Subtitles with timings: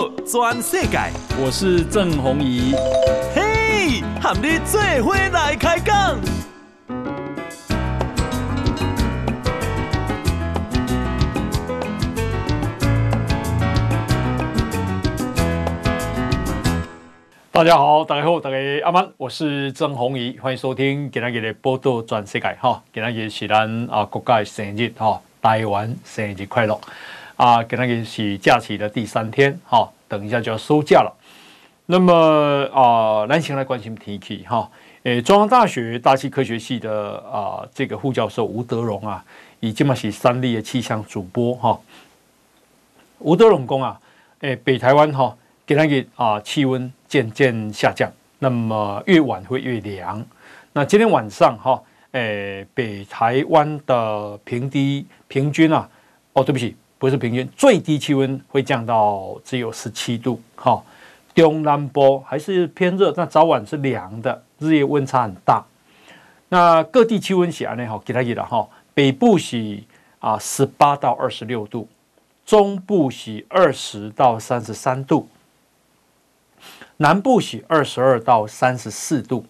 [0.00, 0.98] 道全世界，
[1.38, 2.74] 我是郑弘仪。
[3.34, 6.18] 嘿，和你做伙来开讲。
[17.52, 22.82] 大家好，大家好，大家阿曼，我是郑弘仪，欢迎收听今天的波多转世界哈。
[22.94, 26.80] 今天是咱啊国家生日哈，台湾生日快乐。
[27.40, 31.10] 啊，给那个是假期的第三天，哈、哦，等一下就要收假了。
[31.86, 32.12] 那么
[32.70, 34.70] 啊，来先来关心天气哈。
[35.04, 39.24] 诶，中央大学大气科学系的啊这个副教授吴德荣啊，
[39.60, 41.80] 已经嘛是三立的气象主播哈、哦。
[43.20, 43.98] 吴德荣讲啊，
[44.40, 45.34] 诶，北台湾哈，
[45.64, 50.22] 给那个啊气温渐渐下降，那么越晚会越凉。
[50.74, 55.88] 那今天晚上哈，诶，北台湾的平低平均啊，
[56.34, 56.76] 哦，对不起。
[57.00, 60.38] 不是平均，最低气温会降到只有十七度。
[60.54, 60.84] 哈，
[61.34, 65.64] 中南部还是偏热，但早晚是凉的，日夜温差很大。
[66.50, 68.68] 那各地气温是安内哈，给他记了哈。
[68.92, 69.82] 北部是
[70.18, 71.88] 啊十八到二十六度，
[72.44, 75.26] 中部是二十到三十三度，
[76.98, 79.46] 南部是二十二到三十四度，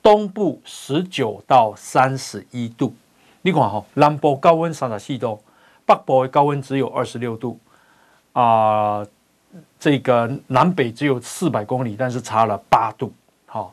[0.00, 2.94] 东部十九到三十一度。
[3.42, 5.40] 你看哈，南部高温三十四度。
[5.86, 7.58] 北部的高温只有二十六度，
[8.32, 8.42] 啊、
[8.98, 9.08] 呃，
[9.78, 13.12] 这个南北只有四百公里，但是差了八度。
[13.44, 13.70] 好、哦，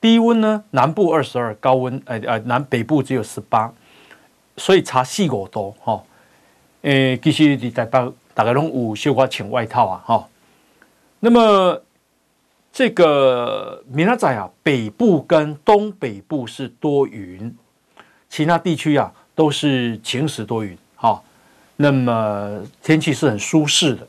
[0.00, 3.72] 低温呢，南部二十二，高温呃呃南北部只有十八，
[4.56, 5.74] 所以差四五度。
[5.80, 6.04] 哈、哦，
[6.82, 10.02] 诶，其实你在北大概拢有小可穿外套啊。
[10.04, 10.26] 哈、哦，
[11.20, 11.80] 那么
[12.72, 17.56] 这个明仔啊，北部跟东北部是多云，
[18.28, 20.76] 其他地区啊都是晴时多云。
[20.96, 21.22] 好、哦。
[21.80, 24.08] 那么天气是很舒适的。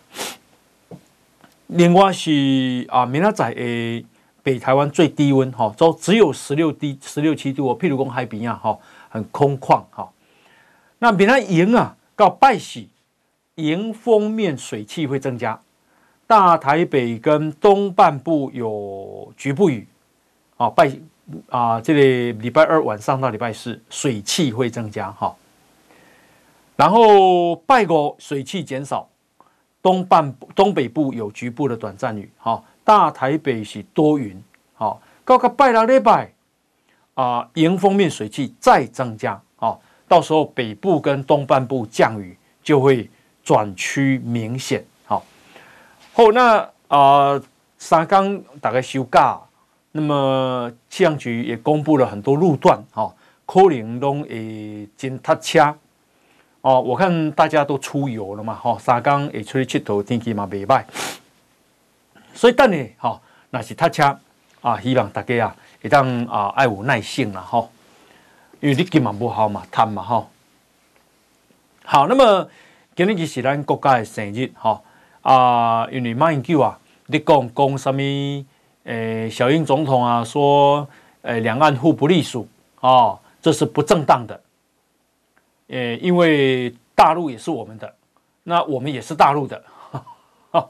[1.67, 4.03] 另外是啊，明仔载诶，
[4.42, 7.78] 北台湾最低温哈，都只有十六低十六七度哦。
[7.78, 8.75] 譬如讲海边啊，哈，
[9.09, 10.09] 很空旷哈。
[10.97, 12.90] 那明仔迎啊，到拜喜
[13.53, 15.62] 迎风面水汽会增加，
[16.25, 19.88] 大台北跟东半部有局部雨
[20.57, 20.68] 啊。
[20.72, 20.91] 拜
[21.50, 25.36] 啊，这里礼拜二晚上到礼拜四水汽会增加哈。
[26.79, 29.09] 然后拜五水汽减少，
[29.81, 34.41] 东半、东北部有局部的短暂雨，哈，大台北是多云，
[34.75, 36.31] 好，到个拜六礼拜
[37.16, 43.09] 啊，迎风面水汽再增加，好，到时候北部跟东半部降雨就会
[43.44, 45.22] 转趋明显，好，
[46.13, 47.41] 后那啊
[47.78, 49.38] 三刚大概休假，
[49.91, 53.13] 那么气象局也公布了很多路段，哈，
[53.45, 55.75] 可能都会真塞车。
[56.62, 60.84] 哦，我看大家都出游了嘛，哈，三江也出去佚佗，天气嘛袂歹，
[62.34, 64.20] 所以等你，哈，那是塞车
[64.62, 67.66] 啊，希望大家啊，会当啊爱有耐性啦，哈，
[68.59, 70.28] 因为你今晚不好嘛，贪嘛，哈。
[71.86, 72.48] 好，那么
[72.96, 74.81] 今日就是咱国家的生日，哈
[75.22, 76.78] 啊，因为马英九啊，
[77.08, 78.46] 你讲讲什么？
[78.86, 80.88] 诶、小英总统啊，说，
[81.22, 82.48] 诶、两岸互不隶属，
[82.80, 84.42] 啊，这是不正当的。
[85.69, 87.94] 呃，因为大陆也是我们的，
[88.44, 89.63] 那我们也是大陆的，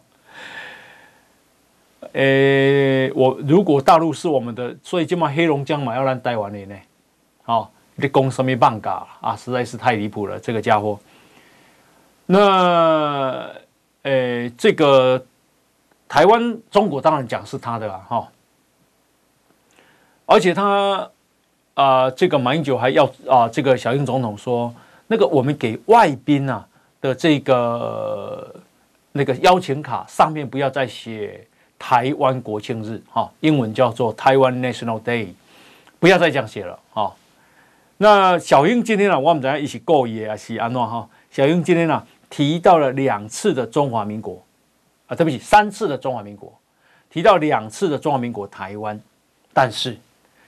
[2.12, 6.76] 呃，我如果大陆是我们的，所以今嘛黑龙江嘛要让台湾的呢，
[7.44, 9.36] 好，你讲什么办法啊？
[9.38, 11.00] 实在是太离谱了，这个家伙。
[12.26, 13.50] 那
[14.02, 15.26] 呃，这个
[16.10, 18.28] 台湾中国当然讲是他的了哈，
[20.26, 21.10] 而且他
[21.74, 24.76] 啊、这个马英九还要啊、这个小英总统说。
[25.12, 26.68] 那个我们给外宾啊
[27.02, 28.56] 的这个
[29.12, 31.48] 那个邀请卡上面不要再写
[31.80, 35.30] 台湾国庆日哈，英文叫做台湾 National Day，
[35.98, 37.12] 不要再这样写了哈。
[37.98, 41.10] 那小英今天呢，我们大家一起过夜啊，是安诺哈。
[41.32, 44.40] 小英今天呢提到了两次的中华民国
[45.08, 46.54] 啊，对不起，三次的中华民国，
[47.10, 49.02] 提到两次的中华民国台湾，
[49.54, 49.98] 但是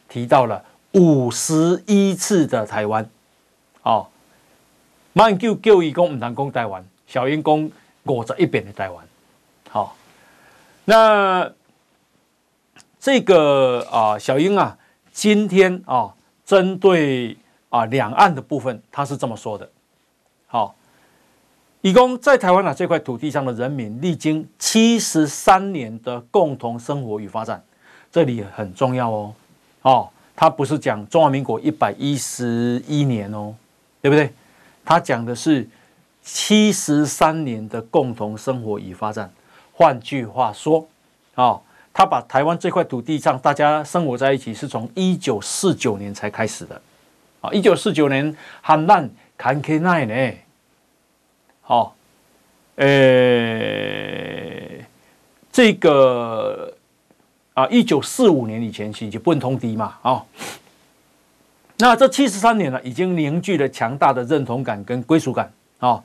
[0.08, 3.10] 提到了五十一次的台湾，
[3.82, 4.06] 哦。
[5.14, 7.72] 马英九叫伊讲唔通讲台湾，小英讲
[8.06, 9.06] 五十一遍的台湾。
[9.70, 9.96] 好，
[10.86, 11.52] 那
[12.98, 14.78] 这个啊，小英啊，
[15.12, 16.14] 今天啊，
[16.46, 17.38] 针对
[17.70, 19.70] 啊两岸的部分，他是这么说的。
[20.48, 20.76] 好，
[21.82, 27.62] 伊讲在台湾啊这块土地上的人民，历经七十三年的共同生活与发展，
[28.10, 29.36] 这里很重要哦。
[29.82, 33.54] 哦，他不是讲中华民国一百一十一年哦，
[34.02, 34.34] 对不对？
[34.84, 35.68] 他讲的是
[36.22, 39.32] 七十三年的共同生活与发展，
[39.74, 40.88] 换句话说，
[41.36, 41.60] 啊，
[41.94, 46.82] 他把台湾这块土地上大家生活在一起，是从一九四九年才开始的，
[47.42, 50.34] 啊，一九四九年汉难坎坷奈呢，
[51.62, 51.96] 好，
[52.76, 52.86] 呃，
[55.52, 56.74] 这个
[57.54, 60.24] 啊，一九四五年以前是就不通敌嘛，啊，
[61.82, 66.02] 那这七十三年了，已经凝聚了强大的认同感跟归属感，啊。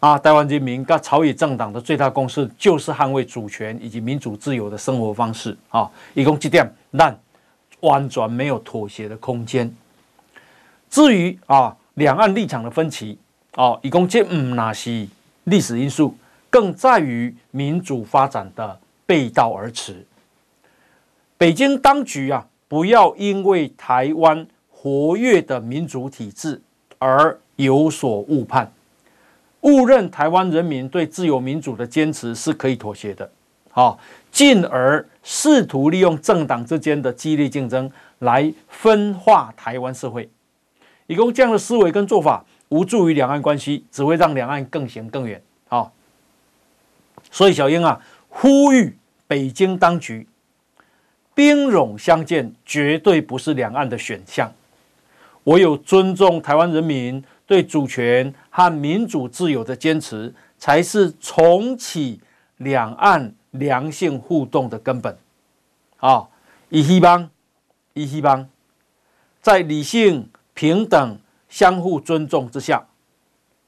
[0.00, 7.18] 啊，台湾人民跟朝野政党的最大共识就是捍卫主权以及民主自由的生活方式啊，一共几点，但
[7.80, 9.74] 完全没有妥协的空间。
[10.90, 13.18] 至于啊，两岸立场的分歧
[13.52, 15.08] 啊，一共这唔那是
[15.44, 16.14] 历史因素，
[16.50, 20.06] 更在于民主发展的背道而驰。
[21.38, 24.46] 北京当局啊，不要因为台湾
[24.84, 26.60] 活跃的民主体制
[26.98, 28.70] 而有所误判。
[29.62, 33.30] 误认台湾人民对自由民主的坚持是可以妥协的，
[33.70, 33.98] 好，
[34.30, 40.28] 进而试图利用政党之间的激烈竞争来分化台湾社会。
[41.06, 45.40] 以供这样的思维跟做法无助于两岸关系，只会让两岸更行更远。
[45.66, 45.90] 好，
[47.30, 47.98] 所以小英啊，
[48.28, 50.26] 呼吁北京当局
[51.34, 54.52] 兵戎相见绝对不是两岸的选项，
[55.44, 62.20] 唯有尊重台湾人民对主权和民主自由的坚持，才是重启
[62.58, 65.16] 两岸良性互动的根本。
[65.98, 66.26] 啊，
[66.68, 67.30] 以希望，
[67.92, 68.48] 以希望，
[69.40, 71.18] 在理性、平等、
[71.48, 72.86] 相互尊重之下，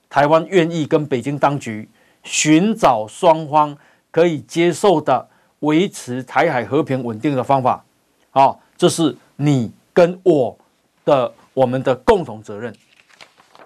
[0.08, 1.88] 台湾愿意跟北京当局
[2.23, 3.76] 寻找双方
[4.11, 5.28] 可以接受的
[5.61, 7.84] 维持台海和平稳定的方法。
[8.31, 10.56] 啊，这是你跟我
[11.05, 12.75] 的我们的共同责任。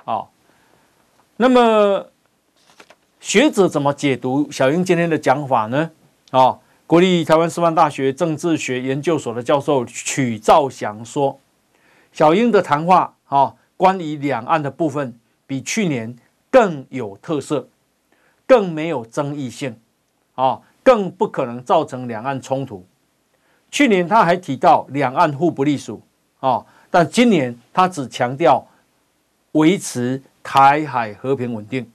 [0.04, 0.24] 啊，
[1.36, 2.06] 那么
[3.18, 5.90] 学者怎么解读小英今天的讲法呢？
[6.30, 11.40] 啊，国立台湾师范大学政治学研究所的教授曲兆祥说，
[12.12, 16.16] 小英的谈话啊，关于两岸的部分比去年
[16.48, 17.68] 更有特色，
[18.46, 19.76] 更没有争议性，
[20.36, 22.86] 啊，更不可能造成两岸冲突。
[23.72, 26.02] 去年他还提到两岸互不隶属，
[26.38, 28.66] 啊，但今年他只强调。
[29.54, 31.90] 维持台海和平稳定。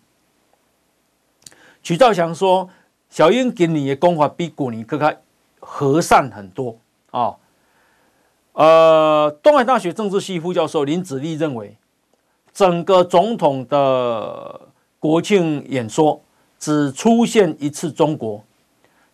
[1.81, 2.69] 曲兆祥说
[3.09, 5.15] ：“小英今年的讲法比过年更加
[5.61, 6.77] 和善很多
[7.11, 7.35] 啊。”
[8.51, 11.77] 呃，东海大学政治系副教授林子立认为，
[12.53, 14.59] 整个总统的
[14.99, 16.21] 国庆演说
[16.59, 18.43] 只出现一次中国，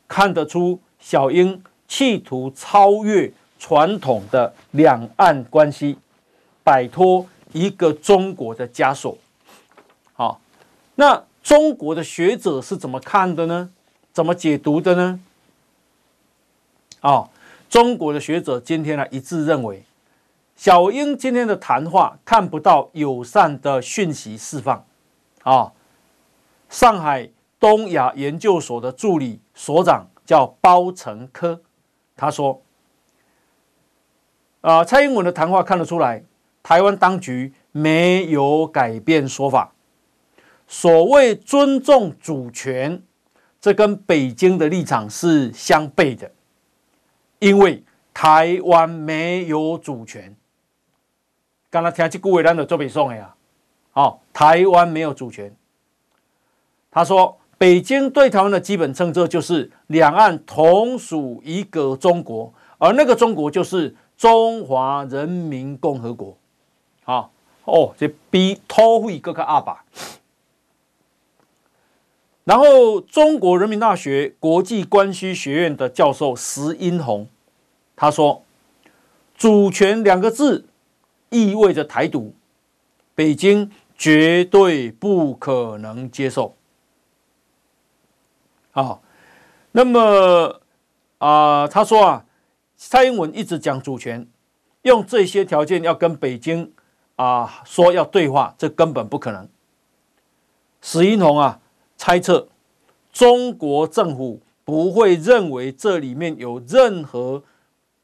[0.07, 3.31] 看得出小英企图超越
[3.62, 6.00] 传统的两岸关系，
[6.63, 7.28] 摆脱。
[7.54, 9.18] 一个中国的枷锁，
[10.13, 10.40] 好，
[10.96, 13.69] 那中国的学者是怎么看的呢？
[14.13, 15.19] 怎么解读的呢？
[17.02, 17.28] 啊，
[17.69, 19.84] 中国的学者今天呢一致认为，
[20.56, 24.86] 小英今天的谈话看不到友善的讯息释放。
[25.44, 25.74] 啊，
[26.69, 27.30] 上海
[27.60, 31.60] 东亚研究所的助理所长叫包成科，
[32.16, 32.62] 他说，
[34.62, 36.24] 啊，蔡英文的谈话看得出来。
[36.63, 39.74] 台湾当局没有改变说法，
[40.68, 43.01] 所谓尊重主权，
[43.60, 46.32] 这跟北京的立场是相悖的，
[47.39, 50.36] 因为台湾没有主权。
[51.72, 53.34] 刚才听这句话，咱就做背诵的呀。
[53.91, 55.51] 好，台湾没有主权。
[56.91, 66.38] 他说，北京对台湾的基本政策就是两岸同属一个中国，而那个中国就是中华人民共和国。
[67.06, 67.32] 啊
[67.66, 69.84] 哦，这比土匪更加阿爸。
[72.44, 77.28] 然后，中国人民大学国际关系学院的教授石英红
[77.96, 78.44] 他说
[79.36, 80.68] ：“主权两个字
[81.30, 82.36] 意味着台独，
[83.16, 86.56] 北京绝对不可能接受。”
[88.74, 89.00] 啊，
[89.72, 90.62] 那么
[91.18, 92.25] 啊，他说啊，
[92.83, 94.27] 蔡英文一直讲主权，
[94.81, 96.73] 用这些条件要跟北京。
[97.15, 99.47] 啊，说要对话，这根本不可能。
[100.81, 101.59] 史英红啊，
[101.95, 102.47] 猜测
[103.13, 107.43] 中国政府不会认为这里面有任何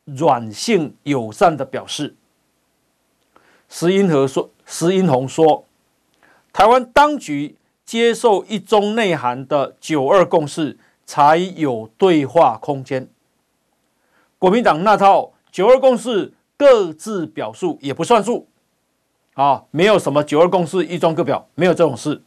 [0.06, 2.16] 软性友善的表示。
[3.68, 5.66] 石英和说，石英红说，
[6.54, 13.10] 台湾当局接受一中内涵的九二共识，才有对话空间。
[14.40, 18.48] 国民党那套九二共识各自表述也不算数。
[19.34, 22.24] 啊，没有什么九二共识、一中各表，没有这种事，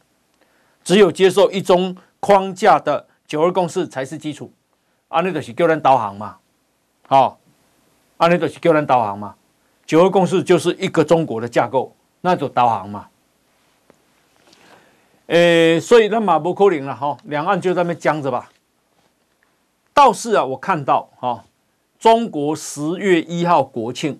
[0.81, 4.53] 只有接受一中框架的九二共识才是基础，
[5.09, 6.37] 安尼就是叫人导航嘛，
[7.07, 7.37] 好，
[8.15, 9.35] 安尼就是叫人导航嘛，
[9.85, 13.07] 九二共识就是一个中国的架构，那就导航嘛。
[15.27, 18.49] 诶，所以那马不可能了哈，两岸就在那僵着吧。
[19.93, 21.43] 倒是啊，我看到哈，
[22.01, 24.19] 中国十月一号国庆，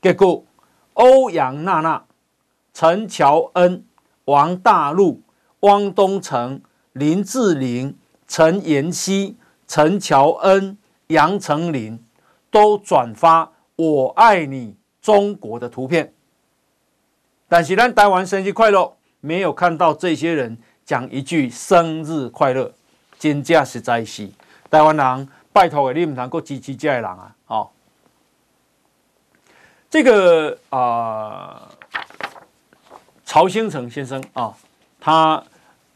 [0.00, 0.42] 结果
[0.94, 2.06] 欧阳娜娜、
[2.72, 3.84] 陈乔恩、
[4.24, 5.20] 王大陆、
[5.60, 6.62] 汪东城、
[6.94, 9.36] 林志玲、陈妍希、
[9.68, 12.02] 陈乔恩、杨丞琳
[12.50, 16.14] 都转发“我爱你中国”的图片，
[17.50, 18.96] 但是咱台湾生日快乐。
[19.20, 22.72] 没有看到这些人讲一句生日快乐，
[23.18, 24.30] 真正实在是
[24.70, 27.34] 台湾人拜托的，你们能够支持这些人啊！
[27.46, 27.68] 哦，
[29.90, 31.68] 这个啊、
[33.24, 34.54] 曹兴诚先生啊，
[35.00, 35.42] 他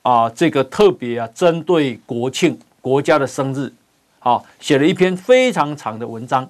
[0.02, 3.72] 啊，这个特别啊，针对国庆国家的生日，
[4.20, 6.48] 啊，写了一篇非常长的文章。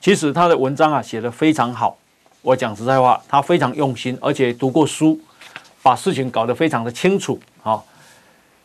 [0.00, 1.96] 其实他的文章啊，写得非常好。
[2.42, 5.18] 我讲实在话，他非常用心，而且读过书。
[5.82, 7.84] 把事情搞得非常的清楚，好，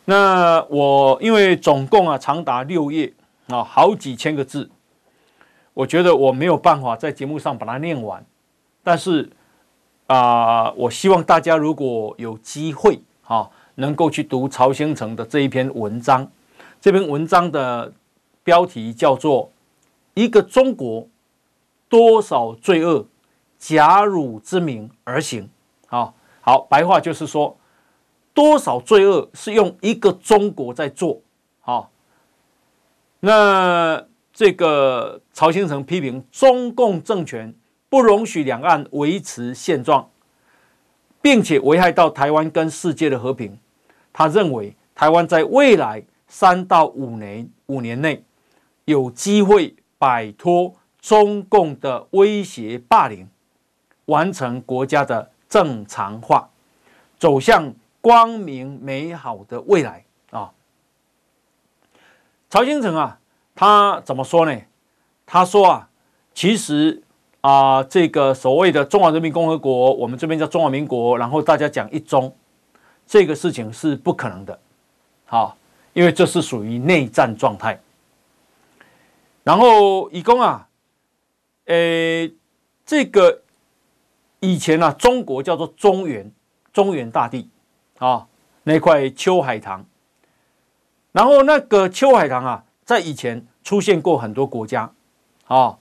[0.06, 3.12] 那我因为总共啊长达六页
[3.50, 4.70] 啊，好几千个字，
[5.74, 8.24] 我觉得我没有办法在节目上把它念完，
[8.84, 9.30] 但是
[10.08, 16.32] 啊，我希望大家如果有机会啊，能够去读曹兴成的这一篇文章，
[16.80, 17.92] 这篇文章的
[18.44, 19.46] 标题叫做
[20.14, 21.08] 《一个中国，
[21.88, 23.06] 多少罪恶，
[23.58, 25.50] 假汝之名而行》
[25.98, 26.14] 啊。
[26.42, 27.58] 好，白话就是说，
[28.34, 31.20] 多少罪恶是用一个中国在做。
[31.60, 31.92] 好，
[33.20, 37.54] 那这个曹兴诚批评中共政权
[37.90, 40.10] 不容许两岸维持现状，
[41.22, 43.58] 并且危害到台湾跟世界的和平。
[44.14, 48.24] 他认为，台湾在未来三到五年五年内
[48.86, 53.28] 有机会摆脱中共的威胁霸凌，
[54.06, 55.32] 完成国家的。
[55.50, 56.48] 正常化，
[57.18, 60.06] 走向光明美好的未来！
[62.50, 63.20] 曹兴诚啊，
[63.54, 64.60] 他怎么说呢？
[65.26, 65.90] 他说啊，
[66.34, 67.04] 其实
[67.42, 72.36] 啊，这个所谓的中华人民共和国，我们这边叫中华民国，然后大家讲一中，
[73.06, 74.60] 这个事情是不可能的，
[75.26, 75.56] 好，
[75.94, 77.80] 因为这是属于内战状态。
[79.44, 80.68] 然后以公啊，
[81.66, 82.30] 呃，
[82.86, 83.42] 这个。
[84.42, 86.32] 以前呢、啊，中国叫做中原，
[86.72, 87.50] 中原大地
[87.98, 88.26] 啊，
[88.64, 89.86] 那块秋海棠。
[91.12, 94.92] 然后那个秋海棠啊，在以前出现过很多国家
[95.48, 95.78] 啊，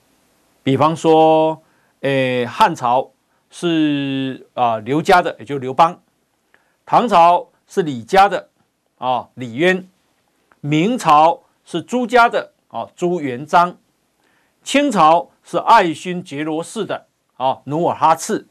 [0.63, 1.63] 比方说，
[2.01, 3.11] 诶，汉朝
[3.51, 6.01] 是啊刘家的，也就是刘邦；
[6.87, 8.49] 唐朝是李家的
[8.97, 9.89] 啊李渊；
[10.61, 13.73] 明朝是朱家的啊朱元璋；
[14.63, 17.07] 清朝是爱新觉罗氏的。
[17.37, 18.49] 啊，努尔哈赤。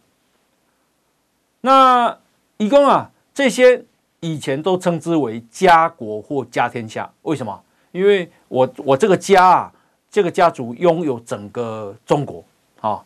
[1.60, 2.20] 那
[2.56, 3.84] 一共啊，这些
[4.20, 7.12] 以前都称之为家国或家天下。
[7.22, 7.64] 为什么？
[7.92, 9.74] 因为我我这个家啊，
[10.10, 12.44] 这个家族拥有整个中国。
[12.82, 13.04] 啊，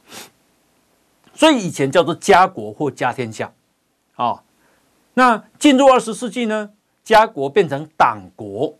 [1.34, 3.52] 所以以前叫做家国或家天下。
[4.16, 4.44] 啊，
[5.14, 6.72] 那进入二十世纪呢，
[7.04, 8.76] 家国变成党国。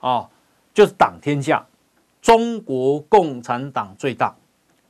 [0.00, 0.28] 啊，
[0.72, 1.66] 就是党天下，
[2.22, 4.32] 中国共产党最大，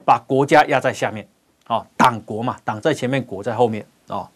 [0.04, 1.26] 把国家压在下面。
[1.66, 3.86] 啊，党国嘛，党在前面，国在后面。
[4.06, 4.30] 啊、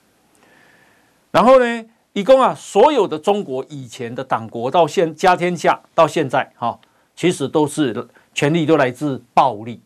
[1.31, 6.79] 然后呢，一共啊，所有的中国以前的党国到现家天下到现在哈、
[7.17, 9.81] 其实都是权力都来自暴力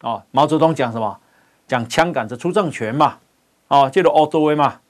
[0.00, 1.18] 啊、毛泽东讲什么？
[1.66, 3.18] 讲枪杆子出政权嘛。
[3.68, 4.80] 啊、哦，这个欧洲的嘛。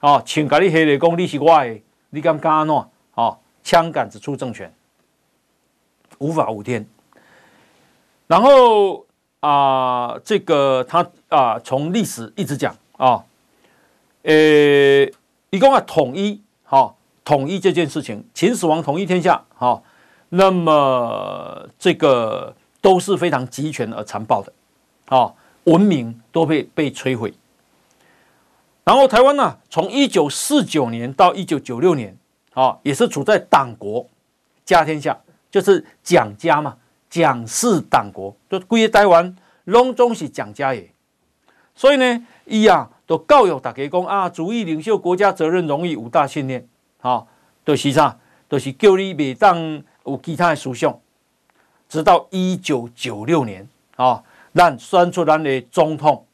[0.00, 2.86] 啊、哦，请给你黑的功，你是我的，你敢干喏？
[3.14, 4.72] 啊，枪杆子出政权，
[6.18, 6.86] 无法无天。
[8.26, 9.06] 然后。
[9.40, 13.24] 啊，这个他啊，从历史一直讲啊，
[14.22, 15.04] 呃，
[15.52, 16.94] 一共啊统一，哈，
[17.26, 19.82] 统一这件事情，秦始皇统一天下，哈，
[20.30, 24.50] 那么这个都是非常集权而残暴的，
[25.14, 27.34] 啊，文明都被被摧毁。
[28.82, 32.16] 然后台湾呢，从一九四九年到一九九六年，
[32.54, 34.06] 啊，也是处在党国
[34.64, 36.78] 家天下，就是蒋家嘛。
[37.10, 40.82] 蒋氏党国都归台湾，拢总是蒋家的，
[41.74, 46.66] 所以呢，伊啊都教育大家讲啊，主义领袖、国家责任、荣誉五大信念，
[46.98, 47.28] 好，
[47.62, 48.18] 都是啥？
[48.48, 50.98] 都是叫你袂当有其他的思想。
[51.90, 54.22] 直到一九九六年啊，
[54.54, 56.24] 咱选出咱的总统，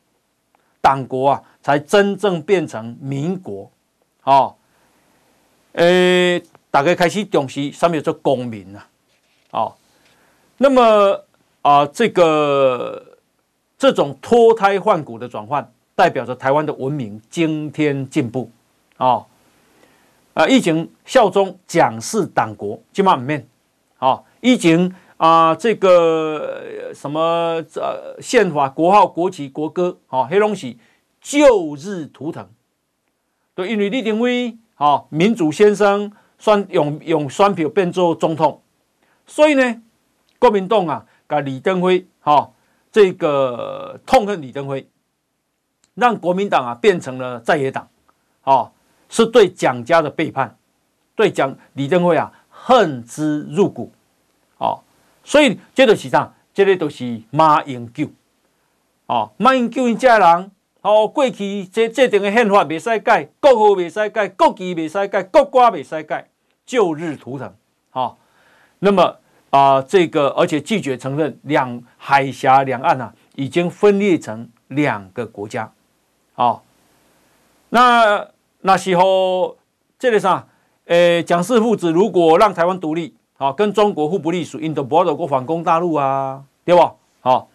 [0.81, 3.69] 党国啊才真正变成民国。
[4.21, 4.55] 啊，
[5.73, 8.87] 呃，大家开始重视什么叫做公民啊，
[9.51, 9.75] 哦，
[10.59, 11.25] 那么
[11.63, 13.19] 啊，这个
[13.77, 18.49] 这种脱胎换骨的转换，代表着台湾的文明今天进步。
[18.99, 19.27] 啊！
[20.35, 23.45] 啊，以前效忠蒋氏党国，今嘛唔免。
[23.99, 27.21] 啊，以前啊，这个什么
[27.75, 30.79] 呃宪法、国号、国旗、国歌，啊，黑东西
[31.21, 32.49] 旧日图腾，
[33.57, 38.63] 都因为李登辉，啊，民主先生选用用选票变做总统，
[39.27, 39.83] 所以呢，
[40.39, 42.53] 国民党啊，把李登辉，哈，
[42.93, 44.89] 这个痛恨李登辉。
[45.99, 47.89] 让国民党啊变成了在野党，
[48.45, 48.71] 哦，
[49.09, 50.57] 是对蒋家的背叛，
[51.17, 53.93] 对蒋李登辉啊恨之入骨，
[54.59, 54.79] 哦，
[55.25, 56.33] 所以这都是啥？
[56.55, 58.09] 这个都是马英九，
[59.07, 60.53] 哦，马英九因家人，
[60.83, 66.29] 哦，过去这这定的宪法未使改，国号未使改，国旗未使改，国歌未使改，
[66.65, 67.53] 旧日图腾，
[67.93, 68.17] 哦，
[68.79, 69.03] 那么
[69.51, 75.73] 啊、呃，这个而且拒绝承认两海峡两岸啊已经分裂成两个国家。
[76.39, 76.63] 哦，
[77.71, 78.29] 那
[78.61, 79.57] 那时候
[79.99, 80.47] 这个啥？
[80.85, 86.91] 诶，蒋氏父子如果让台湾独立，好、跟中国互不隶属，印度不要过反攻大陆啊，对不？
[87.21, 87.51] 好、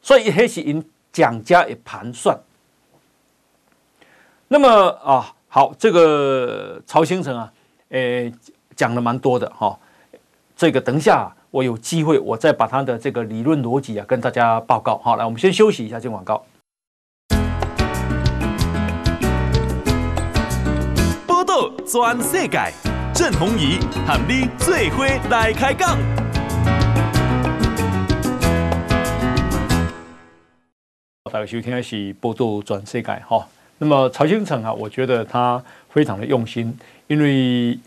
[0.00, 0.82] 所以还是因
[1.12, 2.40] 蒋家的盘算。
[4.48, 4.68] 那么
[5.04, 7.52] 啊，好，这个曹兴诚啊，
[7.90, 8.32] 诶，
[8.74, 9.78] 讲了蛮多的哈、哦。
[10.56, 14.96] 这个等一下我有机会，我再把他的这个理论逻辑啊跟大家报告。
[15.04, 16.42] 好，来，我们先休息一下，进广告。
[21.96, 22.60] 转世界，
[23.14, 25.96] 郑弘仪和你最伙来开讲。
[31.32, 33.48] 大家收听的是《报道全世界》哈。
[33.78, 37.78] 那么曹兴诚啊，我觉得他非常的用心，因为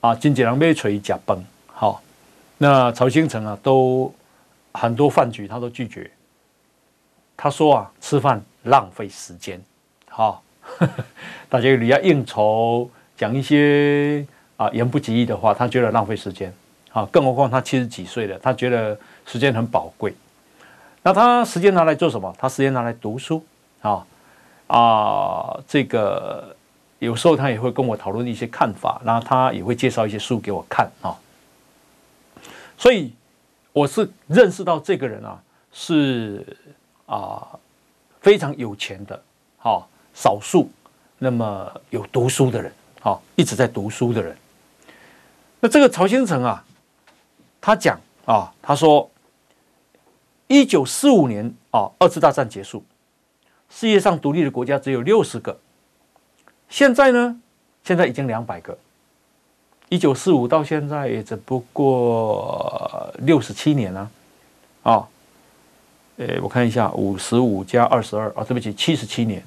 [0.00, 2.02] 啊，经济人被锤甲崩，好，
[2.56, 4.10] 那曹兴诚啊，都
[4.72, 6.10] 很多饭局他都拒绝。
[7.36, 9.60] 他说啊，吃饭浪费时间，
[10.08, 10.42] 好，
[11.50, 12.90] 大家你要应酬。
[13.18, 14.24] 讲一些
[14.56, 16.54] 啊言不及义的话，他觉得浪费时间，
[16.92, 20.14] 啊，更何况他七十几岁了，他觉得时间很宝贵。
[21.02, 22.34] 那他时间拿来做什么？
[22.38, 23.44] 他时间拿来读书，
[23.82, 24.06] 啊
[24.68, 26.54] 啊，这个
[27.00, 31.16] 有时候他也会跟我讨论一些看法，然后他也会介绍一些书给我看啊。
[32.76, 33.12] 所以
[33.72, 36.56] 我是认识到这个人啊，是
[37.06, 37.48] 啊
[38.20, 39.20] 非常有钱的，
[39.56, 40.70] 好少数
[41.18, 42.72] 那么有读书的人。
[43.08, 44.36] 啊，一直在读书的人。
[45.60, 46.62] 那这个曹兴诚啊，
[47.60, 49.10] 他讲啊，他说，
[50.46, 52.84] 一九四五年啊，二次大战结束，
[53.70, 55.58] 世界上独立的国家只有六十个。
[56.68, 57.40] 现在呢，
[57.82, 58.76] 现在已经两百个。
[59.88, 64.10] 一九四五到现在也只不过六十七年了
[64.82, 64.92] 啊。
[64.92, 65.08] 啊，
[66.18, 69.42] 诶，我看一下，五十五加二十二啊，对不起，七十七年，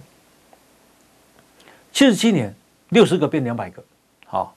[1.93, 2.55] 七十七年。
[2.91, 3.81] 六十个变两百个，
[4.25, 4.53] 好，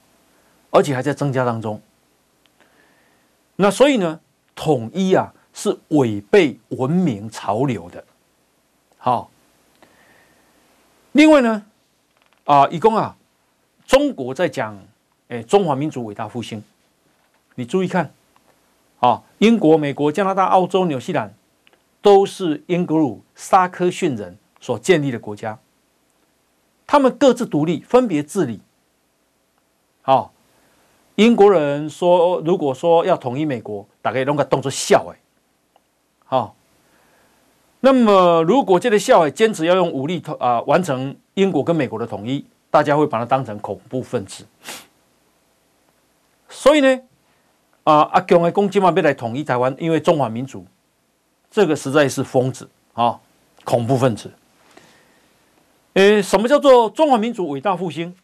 [0.70, 1.80] 而且还在增加当中。
[3.54, 4.18] 那所以呢，
[4.56, 8.04] 统一啊是违背文明潮流的，
[8.98, 9.30] 好。
[11.12, 11.64] 另外呢，
[12.44, 13.16] 啊，一共啊，
[13.86, 14.76] 中国在讲，
[15.28, 16.60] 哎，中华民族伟大复兴，
[17.54, 18.12] 你注意看，
[18.98, 21.32] 啊，英国、美国、加拿大、澳洲、纽西兰，
[22.02, 25.56] 都是英格鲁撒克逊人所建立的国家。
[26.86, 28.60] 他们各自独立，分别治理。
[30.02, 30.32] 好，
[31.14, 35.16] 英国人说，如果说要统一美国，大概弄个动作笑哎。
[36.26, 36.54] 好，
[37.80, 44.44] 那么如果这个笑哎坚持要用武力啊完成英国跟美国的统一，大家会把它当成恐怖分子。
[46.48, 47.00] 所以呢，
[47.84, 50.64] 啊阿强的攻击嘛，要来统一台湾，因为中华民族，
[51.50, 53.18] 这个实在是疯子啊，
[53.64, 54.30] 恐怖分子。
[55.94, 58.14] 诶，什么叫做中华民族伟大复兴？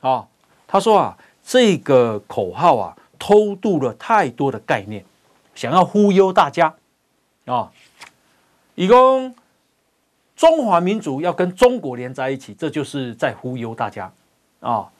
[0.00, 0.26] 啊，
[0.66, 5.04] 他说啊，这个口号啊，偷渡了太多的概念，
[5.54, 6.74] 想要忽悠大家
[7.44, 7.70] 啊。
[8.74, 9.32] 以供
[10.34, 14.12] 中华民族要跟中国连在一起，这就是在忽悠大家
[14.58, 14.90] 啊。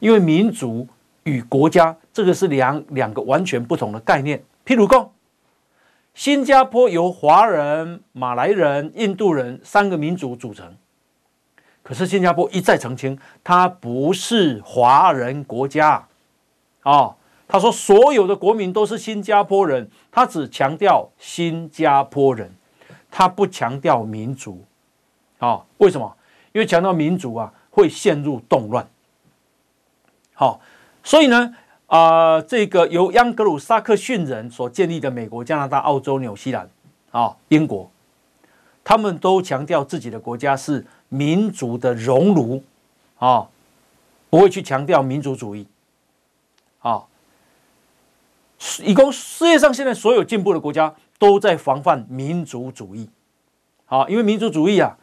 [0.00, 0.86] 因为民族
[1.22, 4.42] 与国家这个是两两个完全不同的概念。
[4.66, 5.12] 譬如说，
[6.12, 10.76] 新加坡由华人、马来人、印度人三个民族组成。
[11.90, 16.06] 可是新加坡一再澄清，它不是华人国家，
[16.84, 17.16] 啊，
[17.48, 22.54] 他说所有的国民都是新加坡人，他只强调新加坡人，
[23.10, 24.64] 他不强调民族，
[25.40, 26.16] 啊，为什么？
[26.52, 28.88] 因为强调民族啊，会陷入动乱，
[30.32, 30.60] 好，
[31.02, 31.56] 所以呢，
[31.88, 36.70] 啊、这个由央格鲁萨克逊人所建立的美国、加拿大、澳洲、纽西兰
[37.10, 37.90] 啊、英国，
[38.84, 42.64] 他们都强调自己的国家是民族的熔炉
[43.18, 43.46] 啊，
[44.30, 45.66] 不会去强调民族主义
[46.80, 47.04] 啊。
[48.82, 53.08] 以供世界上现在所有进步的国家都在防范民族主义，
[53.86, 54.96] 啊，因为民族主义啊，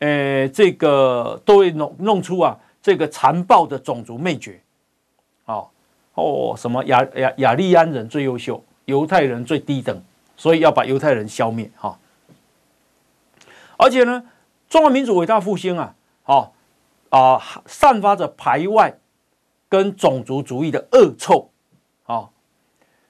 [0.00, 4.60] 呃，这个都会弄弄出啊，这个残暴的种族灭绝，
[5.44, 5.64] 啊，
[6.14, 10.02] 哦，什么亚亚亚利安人最优秀，犹太人最低等，
[10.36, 11.98] 所以要把犹太人消灭，哈。
[13.76, 14.22] 而且呢，
[14.68, 16.50] 中华民族伟大复兴啊，啊
[17.10, 18.98] 啊，散发着排外
[19.68, 21.50] 跟种族主义的恶臭，
[22.04, 22.30] 啊。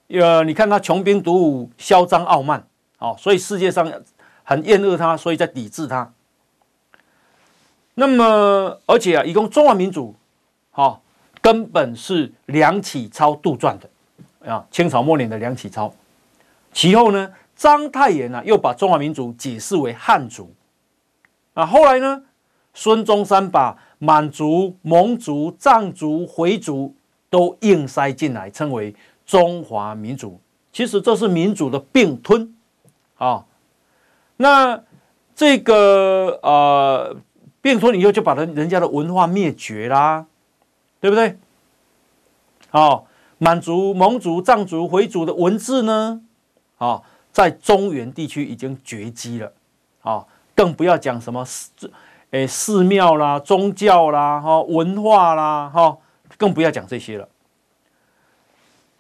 [0.09, 2.67] 呃，你看他穷兵黩武、嚣张傲慢，
[2.99, 3.90] 哦，所以世界上
[4.43, 6.12] 很厌恶他，所以在抵制他。
[7.95, 10.14] 那么，而且啊，一共中华民族，
[10.71, 11.01] 好、哦，
[11.40, 15.93] 根本是梁启超杜撰的啊，清朝末年的梁启超。
[16.73, 20.53] 其后呢，章太炎呢、啊、又把中华民族解释为汉族。
[21.55, 22.23] 啊，后来呢，
[22.73, 26.95] 孙中山把满族、蒙族、藏族、回族
[27.31, 28.95] 都硬塞进来，称为。
[29.27, 30.38] 中华民族，
[30.71, 32.55] 其实这是民主的并吞，
[33.17, 33.47] 啊，
[34.37, 34.83] 那
[35.35, 37.17] 这个呃
[37.62, 40.27] 并吞以后就把人人家的文化灭绝啦，
[41.01, 41.38] 对不对？
[42.69, 43.07] 好，
[43.38, 46.21] 满族、蒙族、藏族、回族的文字呢，
[46.77, 47.01] 啊，
[47.33, 49.55] 在中原地区已经绝迹了，
[50.03, 51.71] 啊，更不要讲什么寺，
[52.31, 55.99] 诶，寺庙啦、宗教啦、哈文化啦，哈，
[56.37, 57.29] 更不要讲这些了。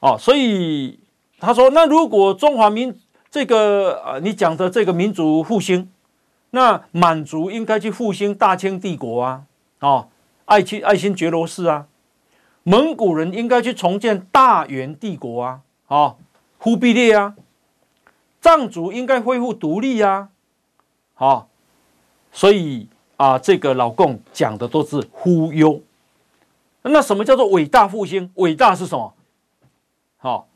[0.00, 1.00] 哦，所以
[1.38, 2.98] 他说，那如果中华民
[3.30, 5.90] 这个呃，你讲的这个民族复兴，
[6.50, 9.42] 那满族应该去复兴大清帝国啊，
[9.80, 10.08] 哦，
[10.44, 11.86] 爱去爱新觉罗氏啊，
[12.62, 16.16] 蒙古人应该去重建大元帝国啊，哦，
[16.58, 17.34] 忽必烈啊，
[18.40, 20.28] 藏族应该恢复独立啊，
[21.14, 21.48] 好，
[22.32, 25.80] 所以啊，这个老共讲的都是忽悠。
[26.82, 28.30] 那什么叫做伟大复兴？
[28.34, 29.14] 伟大是什么？
[30.18, 30.48] 好，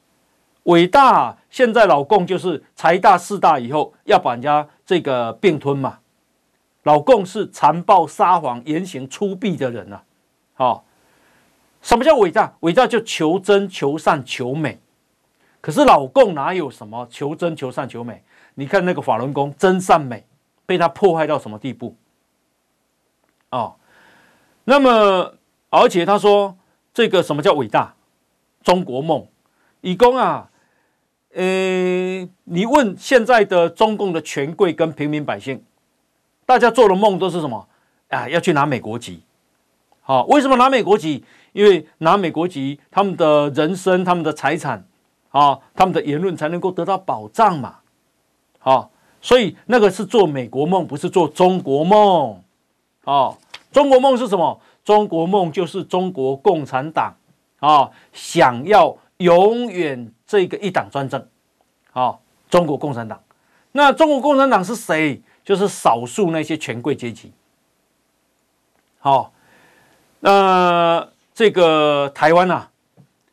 [0.64, 1.37] 伟大！
[1.49, 6.01] 现在老共就是财大势大，以后要把人家这个并吞嘛。
[6.83, 10.03] 老共是残暴撒谎、言行粗鄙的人呐。
[10.55, 10.85] 好，
[11.81, 12.55] 什么叫伟大？
[12.61, 14.79] 伟大就求真、求善、求美。
[15.61, 18.23] 可是老共哪有什么求真、求善、求美？
[18.55, 20.25] 你看那个法轮功真善美，
[20.69, 21.97] 被他迫害到什么地步？
[23.49, 23.77] 哦，
[24.65, 25.33] 那么
[25.71, 26.59] 而且他说
[26.93, 27.95] 这个什么叫伟大？
[28.63, 29.27] 中国梦。
[29.81, 30.51] 以公啊，
[31.33, 31.43] 呃，
[32.45, 35.65] 你问现在的中共的权贵跟平民百姓，
[36.45, 37.67] 大家做的梦都是什么？
[38.09, 39.23] 啊，要去拿美国籍。
[40.03, 41.25] 好，为什么拿美国籍？
[41.55, 44.87] 因为拿美国籍，他们的人身、他们的财产，
[45.31, 47.77] 啊，他们的言论才能够得到保障嘛。
[48.59, 52.43] 好，所以那个是做美国梦，不是做中国梦。
[53.05, 53.37] 哦，
[53.73, 54.61] 中国梦是什么？
[54.85, 57.15] 中国梦就是中国共产党
[57.61, 58.97] 啊，想要。
[59.19, 61.27] 永远这个一党专政，
[61.91, 63.21] 好，中国共产党。
[63.73, 65.21] 那中国共产党是谁？
[65.45, 67.33] 就是少数那些权贵阶级。
[69.01, 69.33] 好，
[70.21, 72.69] 那这个台湾呐，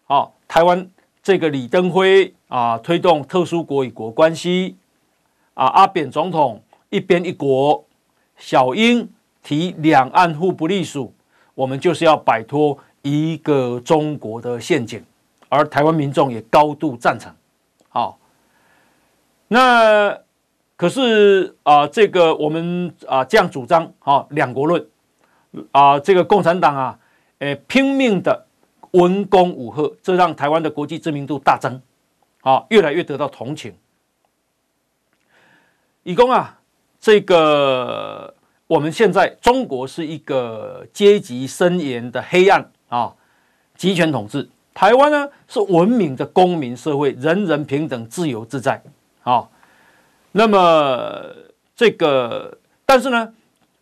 [0.06, 0.90] 好，台湾
[1.22, 4.76] 这个李登辉啊，推动特殊国与国关系
[5.56, 7.84] 啊，阿扁总统一边一国，
[8.38, 9.10] 小英
[9.42, 11.14] 提两岸互不隶属，
[11.56, 15.04] 我们就是要摆脱一个中国的陷阱。
[15.48, 17.34] 而台湾民众也高度赞成，
[17.88, 18.18] 好，
[19.48, 20.18] 那
[20.76, 24.86] 可是啊、这个我们啊、这样主张，好，两国论
[25.72, 27.00] 啊、这个共产党啊，
[27.40, 28.48] 诶，拼命的
[28.92, 31.80] 文攻武吓，这让台湾的国际知名度大增，
[32.42, 33.74] 啊，越来越得到同情。
[36.06, 36.60] 以公啊，
[37.00, 38.32] 这个
[38.68, 43.16] 我们现在中国是一个阶级森严的黑暗啊，
[43.76, 44.48] 集权统治。
[44.76, 48.80] 台湾呢是文明的公民社会，人人平等、自由自在。
[49.22, 49.52] 好，
[50.34, 51.26] 那么
[51.76, 53.34] 这个，但是呢，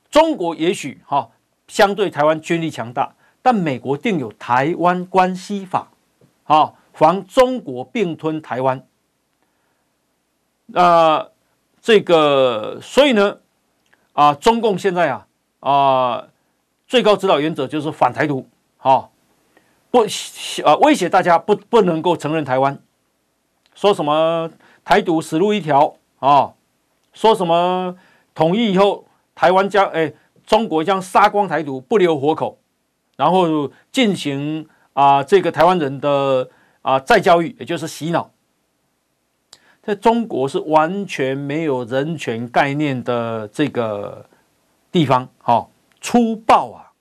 [0.10, 1.30] 中国也许哈
[1.68, 5.90] 相对台湾军力强大，但美国定有台湾关系法，
[6.46, 8.82] 好防中国并吞台湾。
[10.68, 11.28] 那
[11.84, 13.40] 这个，所以呢，
[14.14, 15.28] 啊，中共现在啊
[15.60, 16.28] 啊，
[16.88, 19.12] 最高指导原则就是反台独，好。
[19.92, 20.00] 不，
[20.66, 22.80] 啊，威胁大家不不能够承认台湾，
[23.76, 24.50] 说什么
[24.84, 26.54] 台独死路一条啊，
[27.14, 27.96] 说什么
[28.34, 30.14] 统一以后台湾将哎
[30.48, 32.58] 中国将杀光台独不留活口，
[33.18, 36.50] 然后进行啊这个台湾人的
[36.82, 38.32] 啊再教育，也就是洗脑，
[39.86, 44.26] 在中国是完全没有人权概念的这个
[44.92, 45.70] 地方，哈、哦，
[46.00, 46.92] 粗暴啊，